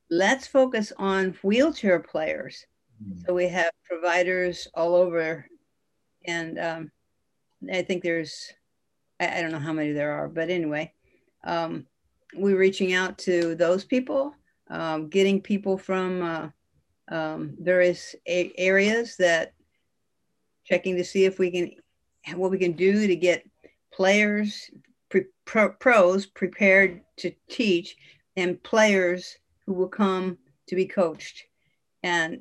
let's 0.09 0.47
focus 0.47 0.91
on 0.97 1.37
wheelchair 1.43 1.99
players." 1.99 2.65
Mm-hmm. 3.03 3.21
So 3.25 3.33
we 3.33 3.47
have 3.47 3.71
providers 3.83 4.67
all 4.73 4.95
over, 4.95 5.45
and 6.25 6.59
um, 6.59 6.91
I 7.71 7.81
think 7.81 8.03
there's, 8.03 8.51
I, 9.19 9.39
I, 9.39 9.41
don't 9.41 9.51
know 9.51 9.59
how 9.59 9.73
many 9.73 9.91
there 9.91 10.11
are, 10.11 10.27
but 10.27 10.49
anyway, 10.49 10.93
um, 11.43 11.85
we're 12.35 12.57
reaching 12.57 12.93
out 12.93 13.17
to 13.19 13.55
those 13.55 13.83
people, 13.83 14.35
um, 14.69 15.09
getting 15.09 15.41
people 15.41 15.77
from 15.77 16.21
uh, 16.21 16.49
um, 17.11 17.55
various 17.59 18.15
a- 18.27 18.53
areas 18.57 19.17
that 19.17 19.53
checking 20.65 20.95
to 20.95 21.03
see 21.03 21.25
if 21.25 21.39
we 21.39 21.51
can 21.51 21.71
what 22.39 22.51
we 22.51 22.57
can 22.57 22.73
do 22.73 23.07
to 23.07 23.15
get 23.15 23.43
players 23.91 24.69
pro- 25.51 25.69
pros 25.69 26.25
prepared 26.25 27.01
to 27.17 27.29
teach 27.49 27.97
and 28.37 28.63
players 28.63 29.37
who 29.65 29.73
will 29.73 29.89
come 29.89 30.37
to 30.67 30.75
be 30.75 30.85
coached 30.85 31.43
and 32.03 32.39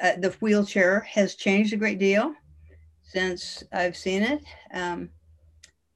uh, 0.00 0.14
the 0.18 0.30
wheelchair 0.40 0.98
has 1.00 1.36
changed 1.36 1.72
a 1.72 1.76
great 1.76 2.00
deal 2.00 2.34
since 3.04 3.62
I've 3.72 3.96
seen 3.96 4.22
it. 4.22 4.42
Um, 4.74 5.10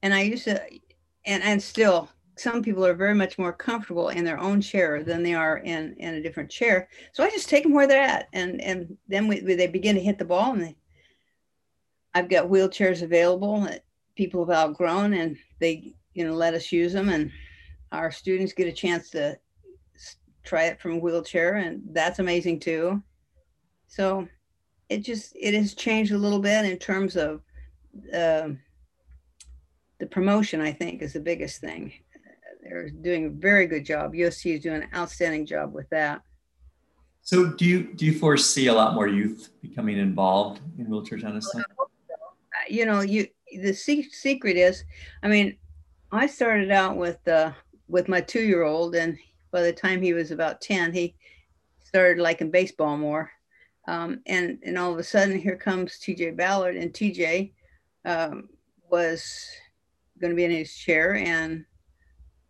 and 0.01 0.13
I 0.13 0.21
used 0.21 0.45
to, 0.45 0.63
and, 1.25 1.43
and 1.43 1.61
still, 1.61 2.09
some 2.37 2.63
people 2.63 2.85
are 2.85 2.93
very 2.93 3.15
much 3.15 3.37
more 3.37 3.51
comfortable 3.51 4.07
in 4.07 4.23
their 4.23 4.39
own 4.39 4.61
chair 4.61 5.03
than 5.03 5.23
they 5.23 5.33
are 5.33 5.57
in, 5.57 5.93
in 5.97 6.13
a 6.13 6.21
different 6.21 6.49
chair. 6.49 6.87
So 7.11 7.21
I 7.21 7.29
just 7.31 7.49
take 7.49 7.63
them 7.63 7.73
where 7.73 7.87
they're 7.87 8.01
at. 8.01 8.29
And, 8.31 8.61
and 8.61 8.95
then 9.09 9.27
we, 9.27 9.41
they 9.41 9.67
begin 9.67 9.95
to 9.95 10.01
hit 10.01 10.19
the 10.19 10.25
ball 10.25 10.53
and 10.53 10.63
they, 10.63 10.77
I've 12.13 12.29
got 12.29 12.47
wheelchairs 12.47 13.01
available 13.01 13.67
people 14.17 14.45
have 14.45 14.55
outgrown 14.55 15.13
and 15.13 15.37
they, 15.59 15.93
you 16.13 16.25
know, 16.25 16.33
let 16.33 16.53
us 16.53 16.71
use 16.71 16.91
them 16.91 17.09
and 17.09 17.31
our 17.91 18.11
students 18.11 18.51
get 18.53 18.67
a 18.67 18.71
chance 18.73 19.09
to 19.11 19.37
try 20.43 20.63
it 20.63 20.81
from 20.81 20.93
a 20.93 20.97
wheelchair 20.97 21.55
and 21.55 21.81
that's 21.91 22.19
amazing 22.19 22.59
too. 22.59 23.01
So 23.87 24.27
it 24.89 24.99
just 24.99 25.35
it 25.35 25.53
has 25.53 25.73
changed 25.73 26.11
a 26.11 26.17
little 26.17 26.39
bit 26.39 26.65
in 26.65 26.77
terms 26.77 27.15
of 27.15 27.41
uh, 28.13 28.49
the 29.99 30.07
promotion. 30.09 30.61
I 30.61 30.71
think 30.71 31.01
is 31.01 31.13
the 31.13 31.19
biggest 31.19 31.61
thing. 31.61 31.93
They're 32.63 32.89
doing 32.89 33.25
a 33.25 33.29
very 33.29 33.67
good 33.67 33.85
job. 33.85 34.13
UST 34.15 34.45
is 34.47 34.63
doing 34.63 34.83
an 34.83 34.89
outstanding 34.93 35.45
job 35.45 35.73
with 35.73 35.89
that. 35.89 36.21
So 37.21 37.47
do 37.47 37.65
you 37.65 37.93
do 37.93 38.05
you 38.05 38.17
foresee 38.17 38.67
a 38.67 38.73
lot 38.73 38.93
more 38.93 39.07
youth 39.07 39.49
becoming 39.61 39.97
involved 39.97 40.61
in 40.77 40.89
wheelchair 40.89 41.17
tennis? 41.17 41.53
Uh, 41.53 41.61
you 42.69 42.85
know, 42.85 43.01
you 43.01 43.27
the 43.51 43.73
secret 43.73 44.57
is, 44.57 44.83
I 45.23 45.27
mean, 45.27 45.57
I 46.11 46.27
started 46.27 46.71
out 46.71 46.97
with 46.97 47.25
uh, 47.27 47.51
with 47.87 48.07
my 48.07 48.21
two 48.21 48.41
year 48.41 48.63
old, 48.63 48.95
and 48.95 49.17
by 49.51 49.61
the 49.61 49.73
time 49.73 50.01
he 50.01 50.13
was 50.13 50.31
about 50.31 50.61
ten, 50.61 50.93
he 50.93 51.15
started 51.83 52.21
liking 52.21 52.51
baseball 52.51 52.97
more. 52.97 53.31
Um, 53.87 54.21
and 54.25 54.59
and 54.63 54.77
all 54.77 54.91
of 54.91 54.99
a 54.99 55.03
sudden, 55.03 55.39
here 55.39 55.55
comes 55.55 55.99
TJ 55.99 56.35
Ballard, 56.35 56.75
and 56.75 56.91
TJ 56.91 57.53
um, 58.05 58.49
was 58.89 59.47
going 60.19 60.31
to 60.31 60.35
be 60.35 60.45
in 60.45 60.51
his 60.51 60.73
chair, 60.73 61.15
and 61.15 61.65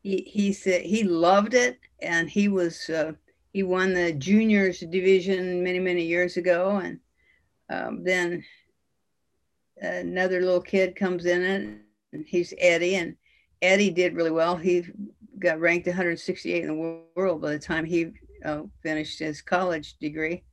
he 0.02 0.18
he 0.22 0.54
said 0.54 0.82
he 0.82 1.04
loved 1.04 1.54
it, 1.54 1.80
and 2.02 2.30
he 2.30 2.48
was 2.48 2.90
uh, 2.90 3.14
he 3.54 3.64
won 3.64 3.94
the 3.94 4.14
juniors 4.14 4.80
division 4.80 5.64
many 5.64 5.80
many 5.80 6.04
years 6.04 6.38
ago, 6.38 6.78
and 6.78 7.00
um, 7.70 8.04
then 8.04 8.44
another 9.82 10.42
little 10.42 10.62
kid 10.62 10.96
comes 10.96 11.26
in 11.26 11.82
and 12.14 12.26
he's 12.26 12.54
Eddie, 12.58 12.96
and 12.96 13.16
Eddie 13.62 13.92
did 13.92 14.16
really 14.16 14.32
well. 14.32 14.56
He 14.56 14.86
got 15.40 15.60
ranked 15.60 15.88
168 15.88 16.64
in 16.64 16.68
the 16.68 17.04
world 17.16 17.42
by 17.42 17.52
the 17.52 17.60
time 17.60 17.86
he 17.86 18.12
uh, 18.44 18.64
finished 18.82 19.20
his 19.20 19.42
college 19.42 19.98
degree. 19.98 20.44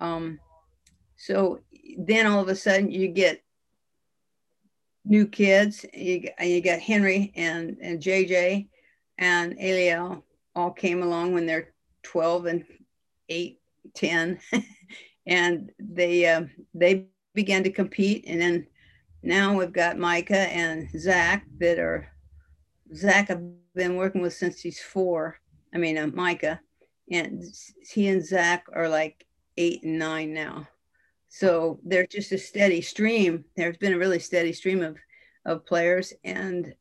Um, 0.00 0.38
so 1.16 1.60
then 1.98 2.26
all 2.26 2.40
of 2.40 2.48
a 2.48 2.56
sudden 2.56 2.90
you 2.90 3.08
get 3.08 3.42
new 5.04 5.26
kids. 5.26 5.84
You, 5.92 6.28
you 6.40 6.60
got 6.60 6.80
Henry 6.80 7.32
and, 7.36 7.76
and 7.80 8.00
JJ 8.00 8.68
and 9.18 9.56
Eliel 9.58 10.22
all 10.54 10.70
came 10.70 11.02
along 11.02 11.32
when 11.32 11.46
they're 11.46 11.72
12 12.02 12.46
and 12.46 12.64
8, 13.28 13.60
10. 13.94 14.40
and 15.26 15.70
they, 15.78 16.26
uh, 16.26 16.44
they 16.74 17.06
began 17.34 17.62
to 17.64 17.70
compete. 17.70 18.24
And 18.26 18.40
then 18.40 18.66
now 19.22 19.56
we've 19.56 19.72
got 19.72 19.98
Micah 19.98 20.52
and 20.52 20.88
Zach 20.98 21.46
that 21.58 21.78
are, 21.78 22.08
Zach 22.94 23.30
I've 23.30 23.42
been 23.74 23.96
working 23.96 24.22
with 24.22 24.32
since 24.32 24.60
he's 24.60 24.80
four. 24.80 25.38
I 25.74 25.78
mean, 25.78 25.98
uh, 25.98 26.06
Micah. 26.08 26.60
And 27.10 27.42
he 27.92 28.08
and 28.08 28.24
Zach 28.24 28.66
are 28.72 28.88
like 28.88 29.26
eight 29.56 29.82
and 29.82 29.98
nine 29.98 30.32
now. 30.32 30.66
So 31.28 31.80
there's 31.84 32.08
just 32.08 32.32
a 32.32 32.38
steady 32.38 32.80
stream. 32.80 33.44
There's 33.56 33.76
been 33.76 33.92
a 33.92 33.98
really 33.98 34.20
steady 34.20 34.52
stream 34.52 34.82
of, 34.82 34.96
of 35.44 35.66
players. 35.66 36.12
And 36.22 36.74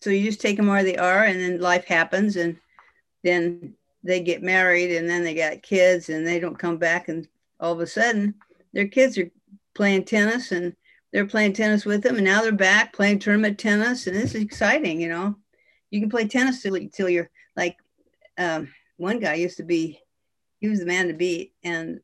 so 0.00 0.10
you 0.10 0.24
just 0.24 0.40
take 0.40 0.56
them 0.56 0.66
where 0.66 0.82
they 0.82 0.96
are 0.96 1.24
and 1.24 1.38
then 1.38 1.60
life 1.60 1.84
happens 1.84 2.36
and 2.36 2.56
then 3.22 3.74
they 4.02 4.20
get 4.20 4.42
married 4.42 4.96
and 4.96 5.08
then 5.08 5.22
they 5.22 5.34
got 5.34 5.62
kids 5.62 6.08
and 6.08 6.26
they 6.26 6.40
don't 6.40 6.58
come 6.58 6.78
back 6.78 7.08
and 7.08 7.28
all 7.60 7.74
of 7.74 7.80
a 7.80 7.86
sudden 7.86 8.34
their 8.72 8.88
kids 8.88 9.18
are 9.18 9.30
playing 9.74 10.04
tennis 10.04 10.52
and 10.52 10.74
they're 11.12 11.26
playing 11.26 11.52
tennis 11.52 11.84
with 11.84 12.02
them 12.02 12.16
and 12.16 12.24
now 12.24 12.42
they're 12.42 12.52
back 12.52 12.92
playing 12.92 13.18
tournament 13.18 13.58
tennis 13.58 14.06
and 14.06 14.16
this 14.16 14.34
is 14.34 14.42
exciting 14.42 15.00
you 15.00 15.08
know 15.08 15.34
you 15.90 16.00
can 16.00 16.10
play 16.10 16.26
tennis 16.26 16.62
till, 16.62 16.78
till 16.92 17.08
you're 17.08 17.30
like 17.56 17.76
um, 18.38 18.68
one 18.96 19.18
guy 19.18 19.34
used 19.34 19.56
to 19.56 19.64
be 19.64 20.00
he 20.60 20.68
was 20.68 20.78
the 20.78 20.86
man 20.86 21.08
to 21.08 21.14
beat 21.14 21.54
and 21.64 22.00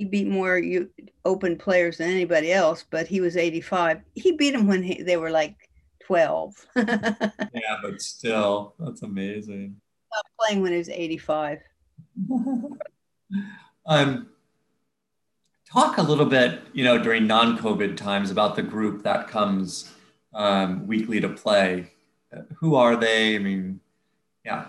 he 0.00 0.06
beat 0.06 0.28
more 0.28 0.56
you, 0.56 0.88
open 1.26 1.58
players 1.58 1.98
than 1.98 2.08
anybody 2.08 2.50
else, 2.50 2.86
but 2.88 3.06
he 3.06 3.20
was 3.20 3.36
85. 3.36 4.00
He 4.14 4.32
beat 4.32 4.52
them 4.52 4.66
when 4.66 4.82
he, 4.82 5.02
they 5.02 5.18
were 5.18 5.28
like 5.28 5.68
12. 6.06 6.54
yeah, 6.76 7.76
but 7.82 8.00
still, 8.00 8.76
that's 8.78 9.02
amazing. 9.02 9.76
Playing 10.40 10.62
when 10.62 10.72
he 10.72 10.78
was 10.78 10.88
85. 10.88 11.58
um, 13.86 14.29
talk 15.72 15.98
a 15.98 16.02
little 16.02 16.26
bit, 16.26 16.60
you 16.72 16.84
know, 16.84 16.98
during 16.98 17.26
non-COVID 17.26 17.96
times 17.96 18.30
about 18.30 18.56
the 18.56 18.62
group 18.62 19.02
that 19.04 19.28
comes 19.28 19.92
um, 20.34 20.86
weekly 20.86 21.20
to 21.20 21.28
play. 21.28 21.92
Who 22.58 22.74
are 22.74 22.96
they? 22.96 23.36
I 23.36 23.38
mean, 23.38 23.80
yeah. 24.44 24.66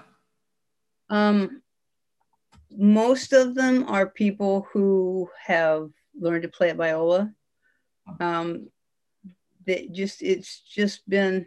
Um, 1.09 1.61
most 2.71 3.33
of 3.33 3.55
them 3.55 3.85
are 3.87 4.07
people 4.07 4.67
who 4.71 5.29
have 5.45 5.89
learned 6.19 6.43
to 6.43 6.49
play 6.49 6.69
at 6.69 6.77
Biola. 6.77 7.33
Um, 8.19 8.69
that 9.67 9.91
just 9.91 10.21
it's 10.23 10.61
just 10.61 11.07
been, 11.07 11.45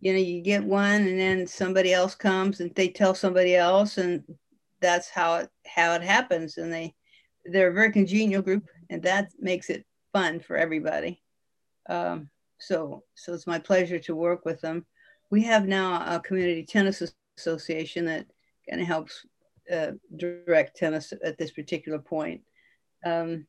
you 0.00 0.12
know, 0.12 0.18
you 0.18 0.40
get 0.40 0.64
one 0.64 1.06
and 1.06 1.18
then 1.18 1.46
somebody 1.46 1.92
else 1.92 2.14
comes 2.14 2.60
and 2.60 2.74
they 2.74 2.88
tell 2.88 3.14
somebody 3.14 3.54
else, 3.54 3.98
and 3.98 4.24
that's 4.80 5.08
how 5.08 5.36
it 5.36 5.50
how 5.64 5.94
it 5.94 6.02
happens. 6.02 6.58
And 6.58 6.72
they 6.72 6.94
they're 7.50 7.70
a 7.70 7.74
very 7.74 7.92
congenial 7.92 8.42
group, 8.42 8.64
and 8.90 9.02
that 9.02 9.30
makes 9.38 9.70
it 9.70 9.84
fun 10.12 10.40
for 10.40 10.56
everybody. 10.56 11.22
Um, 11.88 12.28
so 12.58 13.04
so 13.14 13.34
it's 13.34 13.46
my 13.46 13.58
pleasure 13.58 13.98
to 14.00 14.16
work 14.16 14.44
with 14.44 14.60
them. 14.60 14.86
We 15.30 15.42
have 15.42 15.66
now 15.66 16.16
a 16.16 16.20
community 16.20 16.64
tennis 16.64 17.02
association 17.36 18.06
that 18.06 18.26
kind 18.68 18.80
of 18.80 18.88
helps 18.88 19.26
uh, 19.72 19.92
direct 20.16 20.76
tennis 20.76 21.12
at 21.24 21.38
this 21.38 21.50
particular 21.50 21.98
point. 21.98 22.42
Um, 23.04 23.46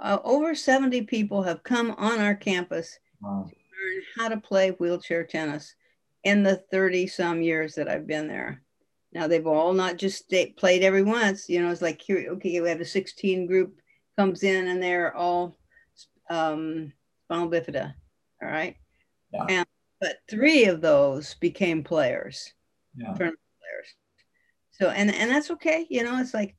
uh, 0.00 0.18
over 0.24 0.54
70 0.54 1.02
people 1.02 1.42
have 1.42 1.62
come 1.62 1.92
on 1.92 2.20
our 2.20 2.34
campus 2.34 2.98
wow. 3.20 3.48
to 3.48 3.54
learn 3.54 4.02
how 4.16 4.28
to 4.28 4.40
play 4.40 4.70
wheelchair 4.70 5.24
tennis 5.24 5.74
in 6.24 6.42
the 6.42 6.56
30 6.70 7.06
some 7.06 7.42
years 7.42 7.74
that 7.74 7.88
I've 7.88 8.06
been 8.06 8.28
there. 8.28 8.62
Now 9.12 9.26
they've 9.26 9.46
all 9.46 9.72
not 9.72 9.96
just 9.98 10.32
played 10.56 10.82
every 10.82 11.02
once, 11.02 11.48
you 11.48 11.62
know, 11.62 11.70
it's 11.70 11.82
like 11.82 12.00
here, 12.00 12.26
okay, 12.32 12.60
we 12.60 12.68
have 12.68 12.80
a 12.80 12.84
16 12.84 13.46
group 13.46 13.78
comes 14.18 14.42
in 14.42 14.68
and 14.68 14.82
they're 14.82 15.14
all 15.14 15.56
um, 16.30 16.92
spinal 17.24 17.50
bifida. 17.50 17.94
All 18.42 18.48
right. 18.48 18.76
Yeah. 19.32 19.46
And, 19.48 19.66
but 20.00 20.16
three 20.28 20.64
of 20.64 20.80
those 20.80 21.34
became 21.34 21.84
players. 21.84 22.52
Yeah 22.96 23.14
players. 23.14 23.36
so 24.70 24.90
and 24.90 25.14
and 25.14 25.30
that's 25.30 25.50
okay 25.50 25.86
you 25.88 26.02
know 26.02 26.18
it's 26.20 26.34
like 26.34 26.54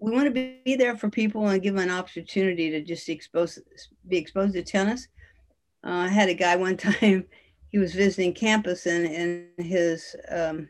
we 0.00 0.12
want 0.12 0.32
to 0.34 0.52
be 0.64 0.76
there 0.76 0.96
for 0.96 1.10
people 1.10 1.46
and 1.46 1.62
give 1.62 1.74
them 1.74 1.88
an 1.88 1.94
opportunity 1.94 2.70
to 2.70 2.82
just 2.82 3.08
expose, 3.08 3.58
be 4.08 4.16
exposed 4.16 4.54
to 4.54 4.62
tennis. 4.62 5.08
Uh, 5.84 5.90
I 5.90 6.08
had 6.08 6.30
a 6.30 6.34
guy 6.34 6.56
one 6.56 6.76
time, 6.78 7.26
he 7.68 7.78
was 7.78 7.94
visiting 7.94 8.32
campus 8.32 8.86
and, 8.86 9.06
and 9.06 9.66
his, 9.66 10.16
um, 10.30 10.68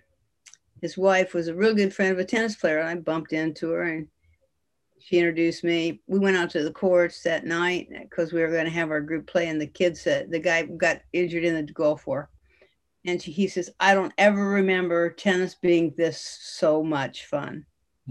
his 0.80 0.96
wife 0.96 1.34
was 1.34 1.49
a 1.49 1.54
real 1.54 1.75
good 1.75 1.94
friend 1.94 2.12
of 2.12 2.18
a 2.18 2.25
tennis 2.25 2.56
player. 2.56 2.78
And 2.78 2.88
I 2.88 2.94
bumped 2.96 3.32
into 3.32 3.70
her 3.70 3.82
and 3.82 4.08
she 4.99 5.18
introduced 5.18 5.64
me. 5.64 6.00
We 6.06 6.18
went 6.18 6.37
out 6.37 6.50
to 6.50 6.62
the 6.62 6.72
courts 6.72 7.22
that 7.22 7.46
night 7.46 7.88
because 7.90 8.32
we 8.32 8.40
were 8.40 8.50
going 8.50 8.66
to 8.66 8.70
have 8.70 8.90
our 8.90 9.00
group 9.00 9.26
play. 9.26 9.49
And 9.49 9.60
the 9.60 9.66
kid 9.66 9.96
said, 9.96 10.30
the 10.30 10.38
guy 10.38 10.62
got 10.62 11.00
injured 11.12 11.44
in 11.44 11.54
the 11.54 11.72
Gulf 11.72 12.06
War. 12.06 12.30
And 13.06 13.20
she, 13.20 13.32
he 13.32 13.49
says, 13.49 13.70
I 13.80 13.94
don't 13.94 14.12
ever 14.18 14.42
remember 14.42 15.10
tennis 15.10 15.54
being 15.54 15.94
this 15.96 16.20
so 16.20 16.82
much 16.82 17.26
fun. 17.26 17.64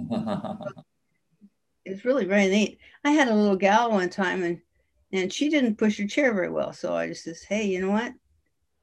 it's 1.86 2.06
really 2.06 2.26
very 2.26 2.48
neat. 2.48 2.80
I 3.04 3.12
had 3.12 3.28
a 3.28 3.36
little 3.36 3.56
gal 3.56 3.92
one 3.92 4.10
time 4.10 4.44
and 4.44 4.60
and 5.12 5.34
she 5.34 5.50
didn't 5.50 5.78
push 5.78 5.98
her 5.98 6.08
chair 6.08 6.34
very 6.34 6.50
well. 6.50 6.72
So 6.72 6.96
I 6.96 7.08
just 7.08 7.24
says, 7.24 7.42
hey, 7.42 7.66
you 7.66 7.82
know 7.82 7.90
what? 7.90 8.14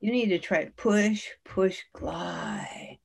You 0.00 0.10
need 0.10 0.28
to 0.30 0.38
try 0.38 0.64
push, 0.76 1.28
push, 1.44 1.82
glide, 1.92 2.95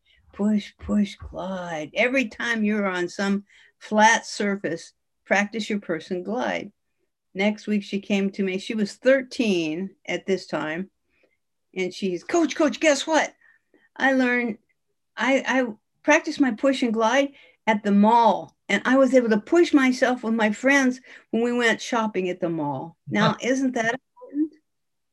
push, 0.42 0.74
push, 0.80 1.16
glide. 1.16 1.92
Every 1.94 2.28
time 2.28 2.64
you're 2.64 2.88
on 2.88 3.08
some 3.08 3.44
flat 3.78 4.26
surface, 4.26 4.94
practice 5.24 5.70
your 5.70 5.80
person 5.80 6.24
glide. 6.24 6.72
Next 7.36 7.68
week 7.68 7.84
she 7.84 8.00
came 8.00 8.32
to 8.32 8.44
me. 8.44 8.58
She 8.58 8.74
was 8.74 8.94
13 8.94 9.92
at 10.08 10.26
this 10.26 10.48
time. 10.48 10.90
And 11.76 11.94
she's, 11.94 12.24
Coach, 12.24 12.56
Coach, 12.56 12.80
guess 12.80 13.06
what? 13.06 13.34
I 13.96 14.14
learned 14.14 14.58
I 15.16 15.44
I 15.48 15.68
practiced 16.04 16.42
my 16.42 16.52
push 16.52 16.82
and 16.82 16.94
glide 16.94 17.34
at 17.68 17.84
the 17.84 17.92
mall 17.92 18.56
and 18.68 18.82
I 18.84 18.98
was 18.98 19.14
able 19.14 19.30
to 19.30 19.38
push 19.38 19.74
myself 19.74 20.24
with 20.24 20.34
my 20.34 20.52
friends 20.52 21.00
when 21.30 21.44
we 21.44 21.54
went 21.54 21.80
shopping 21.80 22.30
at 22.30 22.40
the 22.40 22.50
mall. 22.50 22.98
Now, 23.08 23.38
isn't 23.42 23.76
that 23.76 23.94
important? 23.94 24.56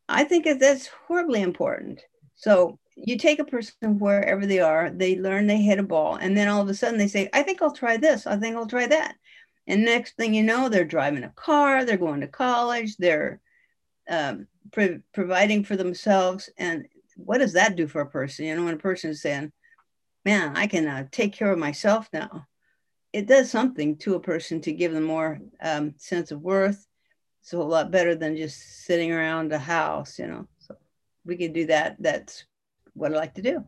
I 0.09 0.25
think 0.25 0.47
that's 0.59 0.87
horribly 0.87 1.43
important. 1.43 2.01
So 2.35 2.79
you 3.07 3.17
take 3.17 3.39
a 3.39 3.45
person 3.45 3.99
wherever 3.99 4.47
they 4.47 4.61
are, 4.61 4.91
they 4.91 5.19
learn 5.19 5.47
they 5.47 5.61
hit 5.61 5.79
a 5.79 5.83
ball, 5.83 6.17
and 6.17 6.37
then 6.37 6.49
all 6.49 6.63
of 6.63 6.69
a 6.69 6.75
sudden 6.75 6.99
they 6.99 7.09
say, 7.09 7.29
I 7.33 7.43
think 7.43 7.63
I'll 7.63 7.73
try 7.73 7.97
this, 7.97 8.27
I 8.27 8.37
think 8.37 8.57
I'll 8.57 8.67
try 8.67 8.87
that. 8.87 9.15
And 9.67 9.85
next 9.85 10.17
thing 10.17 10.35
you 10.35 10.43
know, 10.43 10.69
they're 10.69 10.85
driving 10.85 11.25
a 11.25 11.31
car, 11.31 11.85
they're 11.85 11.97
going 11.97 12.21
to 12.23 12.29
college, 12.29 12.97
they're 12.97 13.41
um, 14.09 14.47
pro- 14.73 15.01
providing 15.13 15.65
for 15.65 15.77
themselves. 15.77 16.49
And 16.57 16.87
what 17.17 17.39
does 17.39 17.53
that 17.53 17.77
do 17.77 17.87
for 17.87 18.01
a 18.01 18.11
person? 18.11 18.47
You 18.47 18.57
know, 18.57 18.65
when 18.65 18.75
a 18.75 18.79
person 18.79 19.11
is 19.11 19.23
saying, 19.23 19.53
Man, 20.25 20.57
I 20.57 20.67
can 20.67 20.87
uh, 20.87 21.07
take 21.11 21.33
care 21.33 21.53
of 21.53 21.59
myself 21.59 22.09
now 22.13 22.47
it 23.13 23.27
does 23.27 23.51
something 23.51 23.97
to 23.97 24.15
a 24.15 24.21
person 24.21 24.61
to 24.63 24.73
give 24.73 24.93
them 24.93 25.05
more 25.05 25.41
um, 25.63 25.95
sense 25.97 26.31
of 26.31 26.43
worth. 26.43 26.87
It's 27.43 27.53
a 27.53 27.57
whole 27.57 27.69
lot 27.69 27.91
better 27.91 28.15
than 28.15 28.37
just 28.37 28.85
sitting 28.85 29.13
around 29.13 29.53
a 29.53 29.59
house, 29.59 30.19
you 30.19 30.27
know. 30.27 30.47
So 30.59 30.77
we 31.25 31.37
can 31.37 31.53
do 31.53 31.67
that. 31.67 31.97
That's 31.99 32.45
what 32.99 33.13
I 33.13 33.17
like 33.17 33.35
to 33.35 33.43
do. 33.43 33.65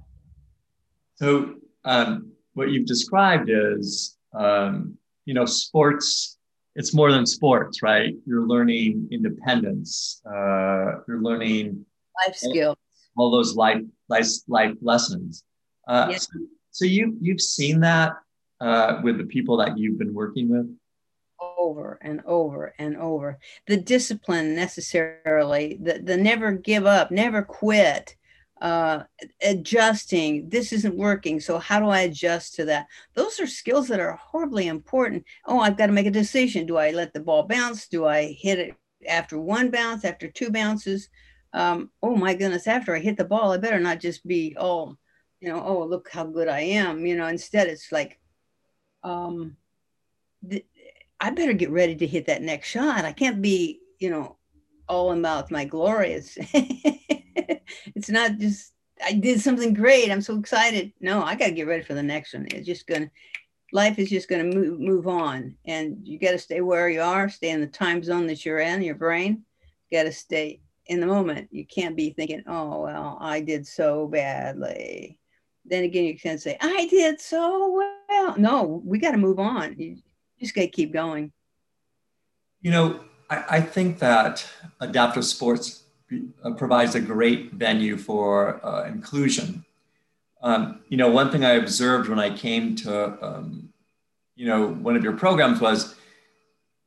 So 1.16 1.54
um, 1.84 2.32
what 2.54 2.70
you've 2.70 2.86
described 2.86 3.50
is, 3.50 4.16
um, 4.34 4.96
you 5.24 5.34
know, 5.34 5.44
sports. 5.44 6.38
It's 6.76 6.94
more 6.94 7.10
than 7.12 7.26
sports, 7.26 7.82
right? 7.82 8.14
You're 8.26 8.46
learning 8.46 9.08
independence. 9.10 10.22
Uh, 10.24 11.02
you're 11.06 11.22
learning 11.22 11.84
life 12.26 12.36
skills. 12.36 12.76
All, 13.16 13.26
all 13.26 13.30
those 13.30 13.54
life 13.54 13.82
life 14.08 14.26
life 14.48 14.74
lessons. 14.80 15.44
Uh, 15.86 16.08
yeah. 16.10 16.18
so, 16.18 16.28
so 16.70 16.84
you 16.84 17.16
you've 17.20 17.40
seen 17.40 17.80
that 17.80 18.12
uh, 18.60 19.00
with 19.02 19.18
the 19.18 19.24
people 19.24 19.56
that 19.58 19.78
you've 19.78 19.98
been 19.98 20.14
working 20.14 20.48
with? 20.48 20.66
Over 21.58 21.98
and 22.02 22.20
over 22.26 22.74
and 22.78 22.96
over. 22.96 23.38
The 23.66 23.78
discipline 23.78 24.54
necessarily, 24.54 25.78
the, 25.80 25.98
the 25.98 26.16
never 26.16 26.52
give 26.52 26.86
up, 26.86 27.10
never 27.10 27.42
quit, 27.42 28.16
uh, 28.60 29.04
adjusting. 29.42 30.48
This 30.48 30.72
isn't 30.72 30.96
working. 30.96 31.40
So, 31.40 31.58
how 31.58 31.80
do 31.80 31.86
I 31.86 32.00
adjust 32.00 32.54
to 32.56 32.64
that? 32.66 32.86
Those 33.14 33.40
are 33.40 33.46
skills 33.46 33.88
that 33.88 34.00
are 34.00 34.16
horribly 34.16 34.66
important. 34.66 35.24
Oh, 35.46 35.60
I've 35.60 35.76
got 35.76 35.86
to 35.86 35.92
make 35.92 36.06
a 36.06 36.10
decision. 36.10 36.66
Do 36.66 36.76
I 36.76 36.90
let 36.90 37.12
the 37.12 37.20
ball 37.20 37.44
bounce? 37.44 37.88
Do 37.88 38.06
I 38.06 38.32
hit 38.32 38.58
it 38.58 38.76
after 39.08 39.38
one 39.38 39.70
bounce, 39.70 40.04
after 40.04 40.28
two 40.28 40.50
bounces? 40.50 41.08
Um, 41.52 41.90
oh 42.02 42.16
my 42.16 42.34
goodness, 42.34 42.66
after 42.66 42.94
I 42.94 43.00
hit 43.00 43.16
the 43.16 43.24
ball, 43.24 43.52
I 43.52 43.56
better 43.56 43.80
not 43.80 43.98
just 44.00 44.26
be, 44.26 44.56
oh, 44.58 44.96
you 45.40 45.48
know, 45.48 45.62
oh, 45.64 45.84
look 45.84 46.08
how 46.12 46.24
good 46.24 46.48
I 46.48 46.60
am. 46.60 47.06
You 47.06 47.16
know, 47.16 47.26
instead, 47.26 47.66
it's 47.66 47.90
like, 47.90 48.20
um, 49.02 49.56
th- 50.48 50.66
I 51.18 51.30
better 51.30 51.52
get 51.52 51.70
ready 51.70 51.96
to 51.96 52.06
hit 52.06 52.26
that 52.26 52.42
next 52.42 52.68
shot. 52.68 53.04
I 53.04 53.12
can't 53.12 53.42
be, 53.42 53.80
you 53.98 54.10
know, 54.10 54.36
all 54.88 55.12
about 55.12 55.50
my 55.50 55.64
glory. 55.64 56.12
It's, 56.12 56.38
it's 57.94 58.10
not 58.10 58.38
just, 58.38 58.72
I 59.04 59.14
did 59.14 59.40
something 59.40 59.74
great. 59.74 60.10
I'm 60.10 60.20
so 60.20 60.38
excited. 60.38 60.92
No, 61.00 61.22
I 61.22 61.34
got 61.34 61.46
to 61.46 61.52
get 61.52 61.66
ready 61.66 61.82
for 61.82 61.94
the 61.94 62.02
next 62.02 62.34
one. 62.34 62.46
It's 62.50 62.66
just 62.66 62.86
to, 62.88 63.10
life 63.72 63.98
is 63.98 64.10
just 64.10 64.28
to 64.28 64.42
move, 64.42 64.80
move 64.80 65.06
on. 65.06 65.56
And 65.64 66.06
you 66.06 66.18
got 66.18 66.32
to 66.32 66.38
stay 66.38 66.60
where 66.60 66.88
you 66.88 67.00
are, 67.00 67.28
stay 67.28 67.50
in 67.50 67.60
the 67.60 67.66
time 67.66 68.02
zone 68.02 68.26
that 68.26 68.44
you're 68.44 68.58
in, 68.58 68.82
your 68.82 68.94
brain. 68.94 69.44
Got 69.92 70.04
to 70.04 70.12
stay 70.12 70.60
in 70.86 71.00
the 71.00 71.06
moment. 71.06 71.48
You 71.50 71.66
can't 71.66 71.96
be 71.96 72.10
thinking, 72.10 72.42
oh, 72.46 72.82
well, 72.82 73.18
I 73.20 73.40
did 73.40 73.66
so 73.66 74.06
badly 74.06 75.20
then 75.64 75.84
again, 75.84 76.04
you 76.04 76.18
can't 76.18 76.40
say, 76.40 76.56
I 76.60 76.86
did 76.86 77.20
so 77.20 77.82
well. 78.08 78.34
No, 78.36 78.82
we 78.84 78.98
got 78.98 79.12
to 79.12 79.18
move 79.18 79.38
on. 79.38 79.78
You 79.78 79.96
just 80.38 80.54
got 80.54 80.62
to 80.62 80.68
keep 80.68 80.92
going. 80.92 81.32
You 82.60 82.70
know, 82.72 83.00
I, 83.30 83.44
I 83.50 83.60
think 83.60 83.98
that 84.00 84.46
adaptive 84.80 85.24
sports 85.24 85.84
provides 86.56 86.94
a 86.94 87.00
great 87.00 87.52
venue 87.52 87.96
for 87.96 88.64
uh, 88.64 88.84
inclusion. 88.84 89.64
Um, 90.42 90.80
you 90.88 90.96
know, 90.96 91.10
one 91.10 91.30
thing 91.30 91.44
I 91.44 91.52
observed 91.52 92.08
when 92.08 92.18
I 92.18 92.34
came 92.34 92.74
to, 92.76 93.24
um, 93.24 93.68
you 94.36 94.46
know, 94.46 94.68
one 94.68 94.96
of 94.96 95.04
your 95.04 95.12
programs 95.12 95.60
was 95.60 95.94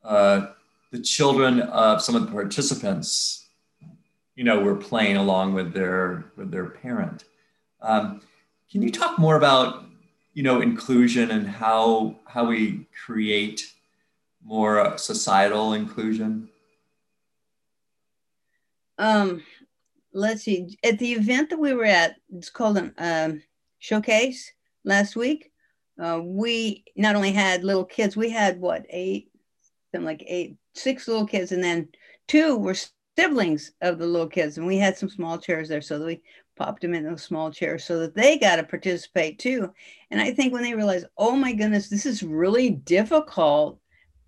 uh, 0.02 0.48
the 0.90 1.00
children 1.00 1.60
of 1.60 2.02
some 2.02 2.14
of 2.14 2.26
the 2.26 2.32
participants, 2.32 3.46
you 4.34 4.44
know, 4.44 4.60
were 4.60 4.76
playing 4.76 5.16
along 5.16 5.54
with 5.54 5.72
their 5.72 6.32
with 6.36 6.50
their 6.50 6.66
parent. 6.66 7.24
Um, 7.80 8.20
can 8.70 8.82
you 8.82 8.90
talk 8.90 9.18
more 9.18 9.36
about 9.36 9.84
you 10.34 10.42
know 10.42 10.60
inclusion 10.60 11.30
and 11.30 11.46
how 11.46 12.16
how 12.26 12.46
we 12.46 12.86
create 13.04 13.72
more 14.44 14.80
uh, 14.80 14.96
societal 14.96 15.74
inclusion? 15.74 16.48
Um, 18.98 19.42
let's 20.12 20.42
see. 20.42 20.78
At 20.84 20.98
the 20.98 21.12
event 21.12 21.50
that 21.50 21.58
we 21.58 21.74
were 21.74 21.84
at, 21.84 22.16
it's 22.34 22.50
called 22.50 22.78
a 22.78 22.92
um, 22.98 23.42
showcase 23.78 24.52
last 24.84 25.16
week. 25.16 25.52
Uh, 26.00 26.20
we 26.22 26.84
not 26.96 27.16
only 27.16 27.32
had 27.32 27.64
little 27.64 27.84
kids, 27.84 28.16
we 28.16 28.30
had 28.30 28.60
what 28.60 28.84
eight, 28.90 29.30
something 29.92 30.06
like 30.06 30.24
eight, 30.26 30.56
six 30.74 31.06
little 31.06 31.26
kids, 31.26 31.52
and 31.52 31.62
then 31.62 31.88
two 32.26 32.56
were 32.56 32.76
siblings 33.16 33.72
of 33.80 33.98
the 33.98 34.06
little 34.06 34.28
kids, 34.28 34.58
and 34.58 34.66
we 34.66 34.76
had 34.76 34.96
some 34.96 35.08
small 35.08 35.38
chairs 35.38 35.68
there, 35.68 35.80
so 35.80 35.98
that 35.98 36.06
we 36.06 36.20
popped 36.56 36.82
them 36.82 36.94
in 36.94 37.04
those 37.04 37.22
small 37.22 37.50
chairs 37.50 37.84
so 37.84 37.98
that 37.98 38.14
they 38.14 38.38
got 38.38 38.56
to 38.56 38.64
participate 38.64 39.38
too. 39.38 39.72
And 40.10 40.20
I 40.20 40.32
think 40.32 40.52
when 40.52 40.62
they 40.62 40.74
realized, 40.74 41.06
oh 41.18 41.36
my 41.36 41.52
goodness, 41.52 41.88
this 41.88 42.06
is 42.06 42.22
really 42.22 42.70
difficult, 42.70 43.78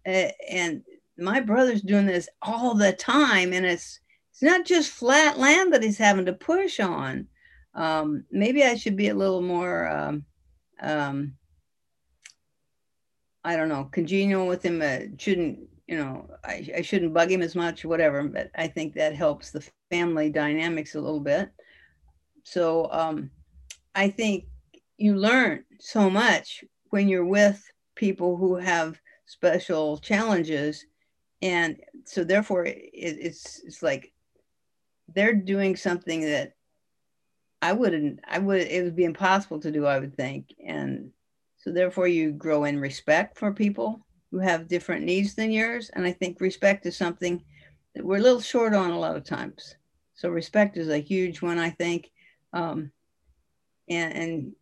uh, 0.07 0.29
and 0.49 0.83
my 1.19 1.41
brother's 1.41 1.83
doing 1.83 2.07
this 2.07 2.29
all 2.43 2.75
the 2.75 2.93
time, 2.93 3.53
and 3.53 3.67
it's 3.67 4.01
it's 4.37 4.43
not 4.43 4.67
just 4.67 4.91
flat 4.91 5.39
land 5.39 5.73
that 5.73 5.83
he's 5.83 5.97
having 5.97 6.27
to 6.27 6.35
push 6.35 6.79
on. 6.79 7.27
Um, 7.73 8.25
maybe 8.31 8.65
I 8.65 8.75
should 8.75 8.95
be 8.95 9.09
a 9.09 9.15
little 9.15 9.41
more, 9.41 9.89
um, 9.89 10.27
um, 10.79 11.39
I 13.43 13.57
don't 13.57 13.71
know, 13.71 13.85
congenial 13.85 14.47
with 14.47 14.63
him. 14.63 14.83
Uh, 14.83 15.17
shouldn't 15.17 15.61
you 15.87 15.97
know? 15.97 16.29
I, 16.45 16.69
I 16.77 16.83
shouldn't 16.83 17.15
bug 17.15 17.33
him 17.33 17.41
as 17.41 17.55
much, 17.55 17.87
whatever. 17.87 18.23
But 18.25 18.51
I 18.55 18.67
think 18.67 18.93
that 18.93 19.17
helps 19.17 19.53
the 19.53 19.67
family 19.91 20.29
dynamics 20.29 20.97
a 20.97 21.01
little 21.01 21.21
bit. 21.21 21.49
So 22.45 22.91
um, 22.93 23.31
I 23.95 24.11
think 24.11 24.45
you 24.99 25.17
learn 25.17 25.65
so 25.81 26.11
much 26.11 26.63
when 26.91 27.09
you're 27.09 27.25
with 27.25 27.65
people 27.95 28.37
who 28.37 28.57
have 28.57 29.01
special 29.25 29.97
challenges. 29.97 30.85
And 31.41 31.81
so 32.05 32.23
therefore 32.23 32.67
it, 32.67 32.91
it's, 32.93 33.63
it's 33.65 33.83
like 33.83 34.13
they're 35.09 35.35
doing 35.35 35.77
something 35.77 36.23
that 36.23 36.55
I 37.63 37.73
wouldn't, 37.73 38.21
I 38.27 38.39
would, 38.39 38.63
it 38.63 38.85
would 38.85 38.97
be 38.97 39.05
impossible 39.05 39.61
to 39.61 39.71
do, 39.71 39.87
I 39.87 39.99
would 39.99 40.17
think. 40.17 40.55
And 40.65 41.11
so 41.57 41.73
therefore 41.73 42.09
you 42.09 42.33
grow 42.33 42.65
in 42.65 42.79
respect 42.79 43.39
for 43.39 43.53
people 43.53 44.07
who 44.31 44.39
have 44.39 44.69
different 44.69 45.05
needs 45.05 45.35
than 45.35 45.51
yours. 45.51 45.91
And 45.95 46.07
I 46.07 46.13
think 46.13 46.41
respect 46.41 46.87
is 46.87 46.97
something 46.97 47.43
that 47.95 48.05
we're 48.05 48.19
a 48.19 48.23
little 48.23 48.41
short 48.41 48.75
on 48.75 48.91
a 48.91 48.99
lot 48.99 49.17
of 49.17 49.25
times. 49.25 49.77
So 50.15 50.29
respect 50.29 50.77
is 50.77 50.89
a 50.89 50.99
huge 50.99 51.41
one, 51.43 51.59
I 51.59 51.71
think 51.71 52.11
um, 52.53 52.91
and, 53.89 54.13
and 54.15 54.53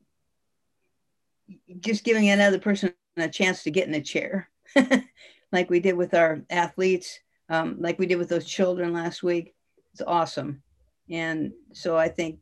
just 1.81 2.05
giving 2.05 2.29
another 2.29 2.59
person 2.59 2.93
a 3.17 3.29
chance 3.29 3.63
to 3.63 3.71
get 3.71 3.87
in 3.87 3.95
a 3.95 4.01
chair 4.01 4.51
like 5.53 5.71
we 5.71 5.79
did 5.79 5.95
with 5.95 6.15
our 6.15 6.43
athletes, 6.51 7.21
um, 7.49 7.77
like 7.79 7.99
we 7.99 8.07
did 8.07 8.17
with 8.17 8.29
those 8.29 8.45
children 8.45 8.93
last 8.93 9.23
week. 9.23 9.55
It's 9.95 10.03
awesome. 10.05 10.61
And 11.09 11.53
so 11.73 11.97
I 11.97 12.09
think 12.09 12.41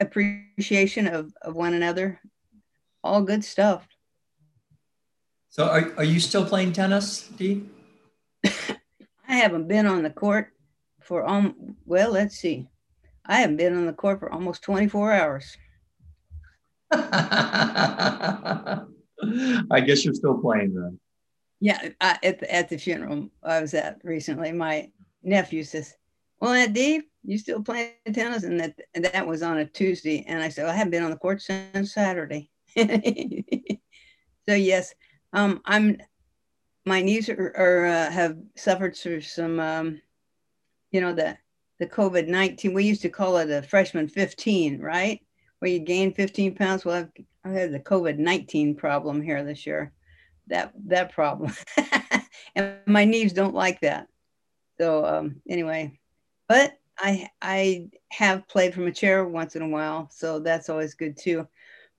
appreciation 0.00 1.06
of, 1.06 1.32
of 1.40 1.54
one 1.54 1.72
another, 1.72 2.20
all 3.04 3.22
good 3.22 3.44
stuff. 3.44 3.86
So 5.50 5.66
are, 5.68 5.92
are 5.98 6.04
you 6.04 6.18
still 6.18 6.44
playing 6.44 6.72
tennis, 6.72 7.28
Dee? 7.28 7.64
I 8.44 9.36
haven't 9.36 9.68
been 9.68 9.86
on 9.86 10.02
the 10.02 10.10
court 10.10 10.48
for 11.00 11.28
um 11.28 11.76
well, 11.86 12.10
let's 12.10 12.38
see. 12.38 12.66
I 13.24 13.36
haven't 13.36 13.58
been 13.58 13.76
on 13.76 13.86
the 13.86 13.92
court 13.92 14.18
for 14.18 14.32
almost 14.32 14.64
24 14.64 15.12
hours. 15.12 15.56
I 16.90 18.84
guess 19.86 20.04
you're 20.04 20.14
still 20.14 20.38
playing 20.38 20.74
then. 20.74 20.98
Yeah, 21.60 21.90
I, 22.00 22.18
at 22.24 22.40
the, 22.40 22.52
at 22.52 22.68
the 22.68 22.78
funeral 22.78 23.30
I 23.44 23.60
was 23.60 23.74
at 23.74 24.00
recently, 24.02 24.50
my 24.50 24.90
nephew 25.22 25.62
says, 25.62 25.94
"Well, 26.42 26.54
Aunt 26.54 26.72
Dee, 26.74 27.02
you 27.22 27.38
still 27.38 27.62
playing 27.62 27.92
tennis?" 28.12 28.42
And 28.42 28.58
that 28.58 28.74
and 28.94 29.04
that 29.04 29.26
was 29.28 29.44
on 29.44 29.58
a 29.58 29.64
Tuesday, 29.64 30.24
and 30.26 30.42
I 30.42 30.48
said, 30.48 30.64
well, 30.64 30.72
"I 30.72 30.76
haven't 30.76 30.90
been 30.90 31.04
on 31.04 31.10
the 31.10 31.16
court 31.16 31.40
since 31.40 31.94
Saturday." 31.94 32.50
so 32.76 34.54
yes, 34.54 34.92
um, 35.32 35.60
I'm 35.64 35.98
my 36.84 37.00
knees 37.00 37.28
are, 37.28 37.54
are 37.56 37.86
uh, 37.86 38.10
have 38.10 38.36
suffered 38.56 38.96
through 38.96 39.20
some, 39.20 39.60
um, 39.60 40.02
you 40.90 41.00
know, 41.00 41.12
the 41.14 41.38
the 41.78 41.86
COVID 41.86 42.26
nineteen. 42.26 42.74
We 42.74 42.82
used 42.82 43.02
to 43.02 43.08
call 43.08 43.36
it 43.36 43.48
a 43.48 43.62
freshman 43.62 44.08
fifteen, 44.08 44.80
right? 44.80 45.24
Where 45.60 45.70
you 45.70 45.78
gain 45.78 46.12
fifteen 46.12 46.56
pounds. 46.56 46.84
Well, 46.84 46.96
I've, 46.96 47.24
I've 47.44 47.54
had 47.54 47.72
the 47.72 47.78
COVID 47.78 48.18
nineteen 48.18 48.74
problem 48.74 49.22
here 49.22 49.44
this 49.44 49.64
year. 49.64 49.92
That 50.48 50.72
that 50.86 51.12
problem, 51.12 51.52
and 52.56 52.78
my 52.86 53.04
knees 53.04 53.32
don't 53.32 53.54
like 53.54 53.80
that. 53.82 54.08
So 54.80 55.06
um, 55.06 55.36
anyway, 55.48 56.00
but 56.52 56.78
I 56.98 57.30
I 57.40 57.88
have 58.10 58.46
played 58.46 58.74
from 58.74 58.86
a 58.86 58.92
chair 58.92 59.24
once 59.24 59.56
in 59.56 59.62
a 59.62 59.68
while, 59.68 60.10
so 60.12 60.38
that's 60.38 60.68
always 60.68 60.92
good 60.92 61.16
too. 61.16 61.48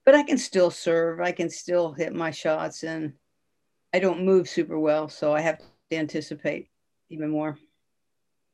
But 0.05 0.13
I 0.13 0.21
can 0.21 0.37
still 0.37 0.69
serve. 0.69 1.21
I 1.21 1.31
can 1.31 1.49
still 1.49 1.91
hit 1.91 2.13
my 2.13 2.29
shots 2.29 2.83
and 2.83 3.13
I 3.95 3.99
don't 3.99 4.23
move 4.23 4.47
super 4.47 4.77
well, 4.77 5.09
so 5.09 5.33
I 5.33 5.41
have 5.41 5.57
to 5.57 5.97
anticipate 5.97 6.69
even 7.09 7.31
more. 7.31 7.57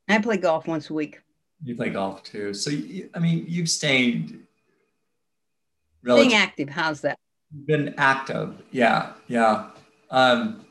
I 0.08 0.20
play 0.20 0.38
golf 0.38 0.68
once 0.68 0.90
a 0.90 0.94
week. 0.94 1.20
You 1.66 1.76
play 1.76 1.90
golf 1.90 2.24
too, 2.24 2.54
so 2.54 2.70
you, 2.70 3.10
I 3.14 3.20
mean, 3.20 3.44
you've 3.46 3.70
stayed 3.70 4.40
staying 6.06 6.34
active. 6.34 6.70
How's 6.70 7.02
that? 7.02 7.18
Been 7.66 7.94
active, 7.98 8.56
yeah, 8.72 9.16
yeah. 9.28 9.72
Um, 10.12 10.66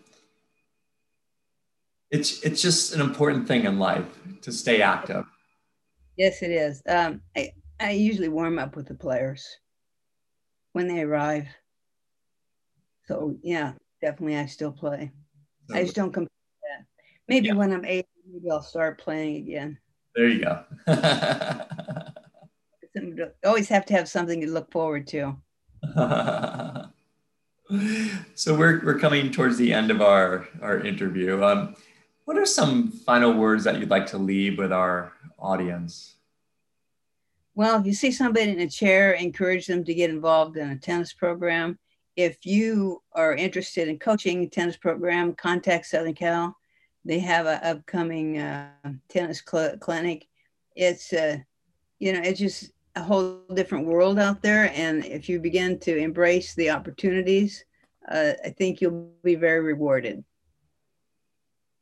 it's 2.10 2.42
it's 2.42 2.62
just 2.62 2.94
an 2.94 3.00
important 3.00 3.46
thing 3.46 3.64
in 3.64 3.78
life 3.78 4.06
to 4.42 4.52
stay 4.52 4.82
active. 4.82 5.24
Yes, 6.16 6.42
it 6.42 6.50
is. 6.50 6.82
Um, 6.88 7.20
I 7.36 7.52
I 7.80 7.92
usually 7.92 8.28
warm 8.28 8.58
up 8.58 8.76
with 8.76 8.86
the 8.86 8.94
players 8.94 9.46
when 10.72 10.88
they 10.88 11.02
arrive. 11.02 11.46
So 13.06 13.36
yeah, 13.42 13.72
definitely 14.00 14.36
I 14.36 14.46
still 14.46 14.72
play. 14.72 15.12
I 15.72 15.82
just 15.82 15.94
don't 15.94 16.12
compare 16.12 16.28
that. 16.62 16.86
Maybe 17.28 17.48
yeah. 17.48 17.54
when 17.54 17.72
I'm 17.72 17.84
eight, 17.84 18.06
maybe 18.30 18.50
I'll 18.50 18.62
start 18.62 18.98
playing 18.98 19.36
again. 19.36 19.78
There 20.14 20.28
you 20.28 20.44
go. 20.44 20.64
always 23.44 23.68
have 23.68 23.86
to 23.86 23.94
have 23.94 24.08
something 24.08 24.40
to 24.40 24.48
look 24.48 24.72
forward 24.72 25.06
to. 25.08 25.36
so 28.34 28.56
we're, 28.56 28.84
we're 28.84 28.98
coming 28.98 29.30
towards 29.30 29.58
the 29.58 29.72
end 29.72 29.90
of 29.90 30.00
our, 30.00 30.48
our 30.60 30.80
interview. 30.80 31.44
Um, 31.44 31.76
what 32.28 32.36
are 32.36 32.44
some 32.44 32.90
final 32.90 33.32
words 33.32 33.64
that 33.64 33.80
you'd 33.80 33.88
like 33.88 34.04
to 34.04 34.18
leave 34.18 34.58
with 34.58 34.70
our 34.70 35.14
audience? 35.38 36.16
Well, 37.54 37.80
if 37.80 37.86
you 37.86 37.94
see 37.94 38.10
somebody 38.12 38.50
in 38.50 38.60
a 38.60 38.68
chair, 38.68 39.12
encourage 39.12 39.66
them 39.66 39.82
to 39.84 39.94
get 39.94 40.10
involved 40.10 40.58
in 40.58 40.68
a 40.68 40.76
tennis 40.76 41.14
program 41.14 41.78
if 42.16 42.44
you 42.44 43.02
are 43.12 43.34
interested 43.34 43.88
in 43.88 43.98
coaching 43.98 44.44
a 44.44 44.46
tennis 44.46 44.76
program, 44.76 45.32
contact 45.36 45.86
Southern 45.86 46.12
Cal. 46.12 46.54
They 47.02 47.18
have 47.20 47.46
an 47.46 47.60
upcoming 47.62 48.36
uh, 48.36 48.72
tennis 49.08 49.42
cl- 49.50 49.78
clinic. 49.78 50.26
It's, 50.76 51.14
uh, 51.14 51.38
you 51.98 52.12
know, 52.12 52.20
it's 52.22 52.40
just 52.40 52.72
a 52.94 53.02
whole 53.02 53.40
different 53.54 53.86
world 53.86 54.18
out 54.18 54.42
there. 54.42 54.70
And 54.74 55.02
if 55.06 55.30
you 55.30 55.40
begin 55.40 55.78
to 55.78 55.96
embrace 55.96 56.54
the 56.54 56.68
opportunities, 56.68 57.64
uh, 58.06 58.32
I 58.44 58.50
think 58.50 58.82
you'll 58.82 59.12
be 59.24 59.34
very 59.34 59.60
rewarded. 59.60 60.22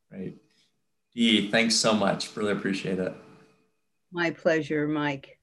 Great. 0.09 0.41
Dee, 1.13 1.49
thanks 1.49 1.75
so 1.75 1.93
much. 1.93 2.35
Really 2.35 2.51
appreciate 2.51 2.99
it. 2.99 3.13
My 4.11 4.31
pleasure, 4.31 4.87
Mike. 4.87 5.36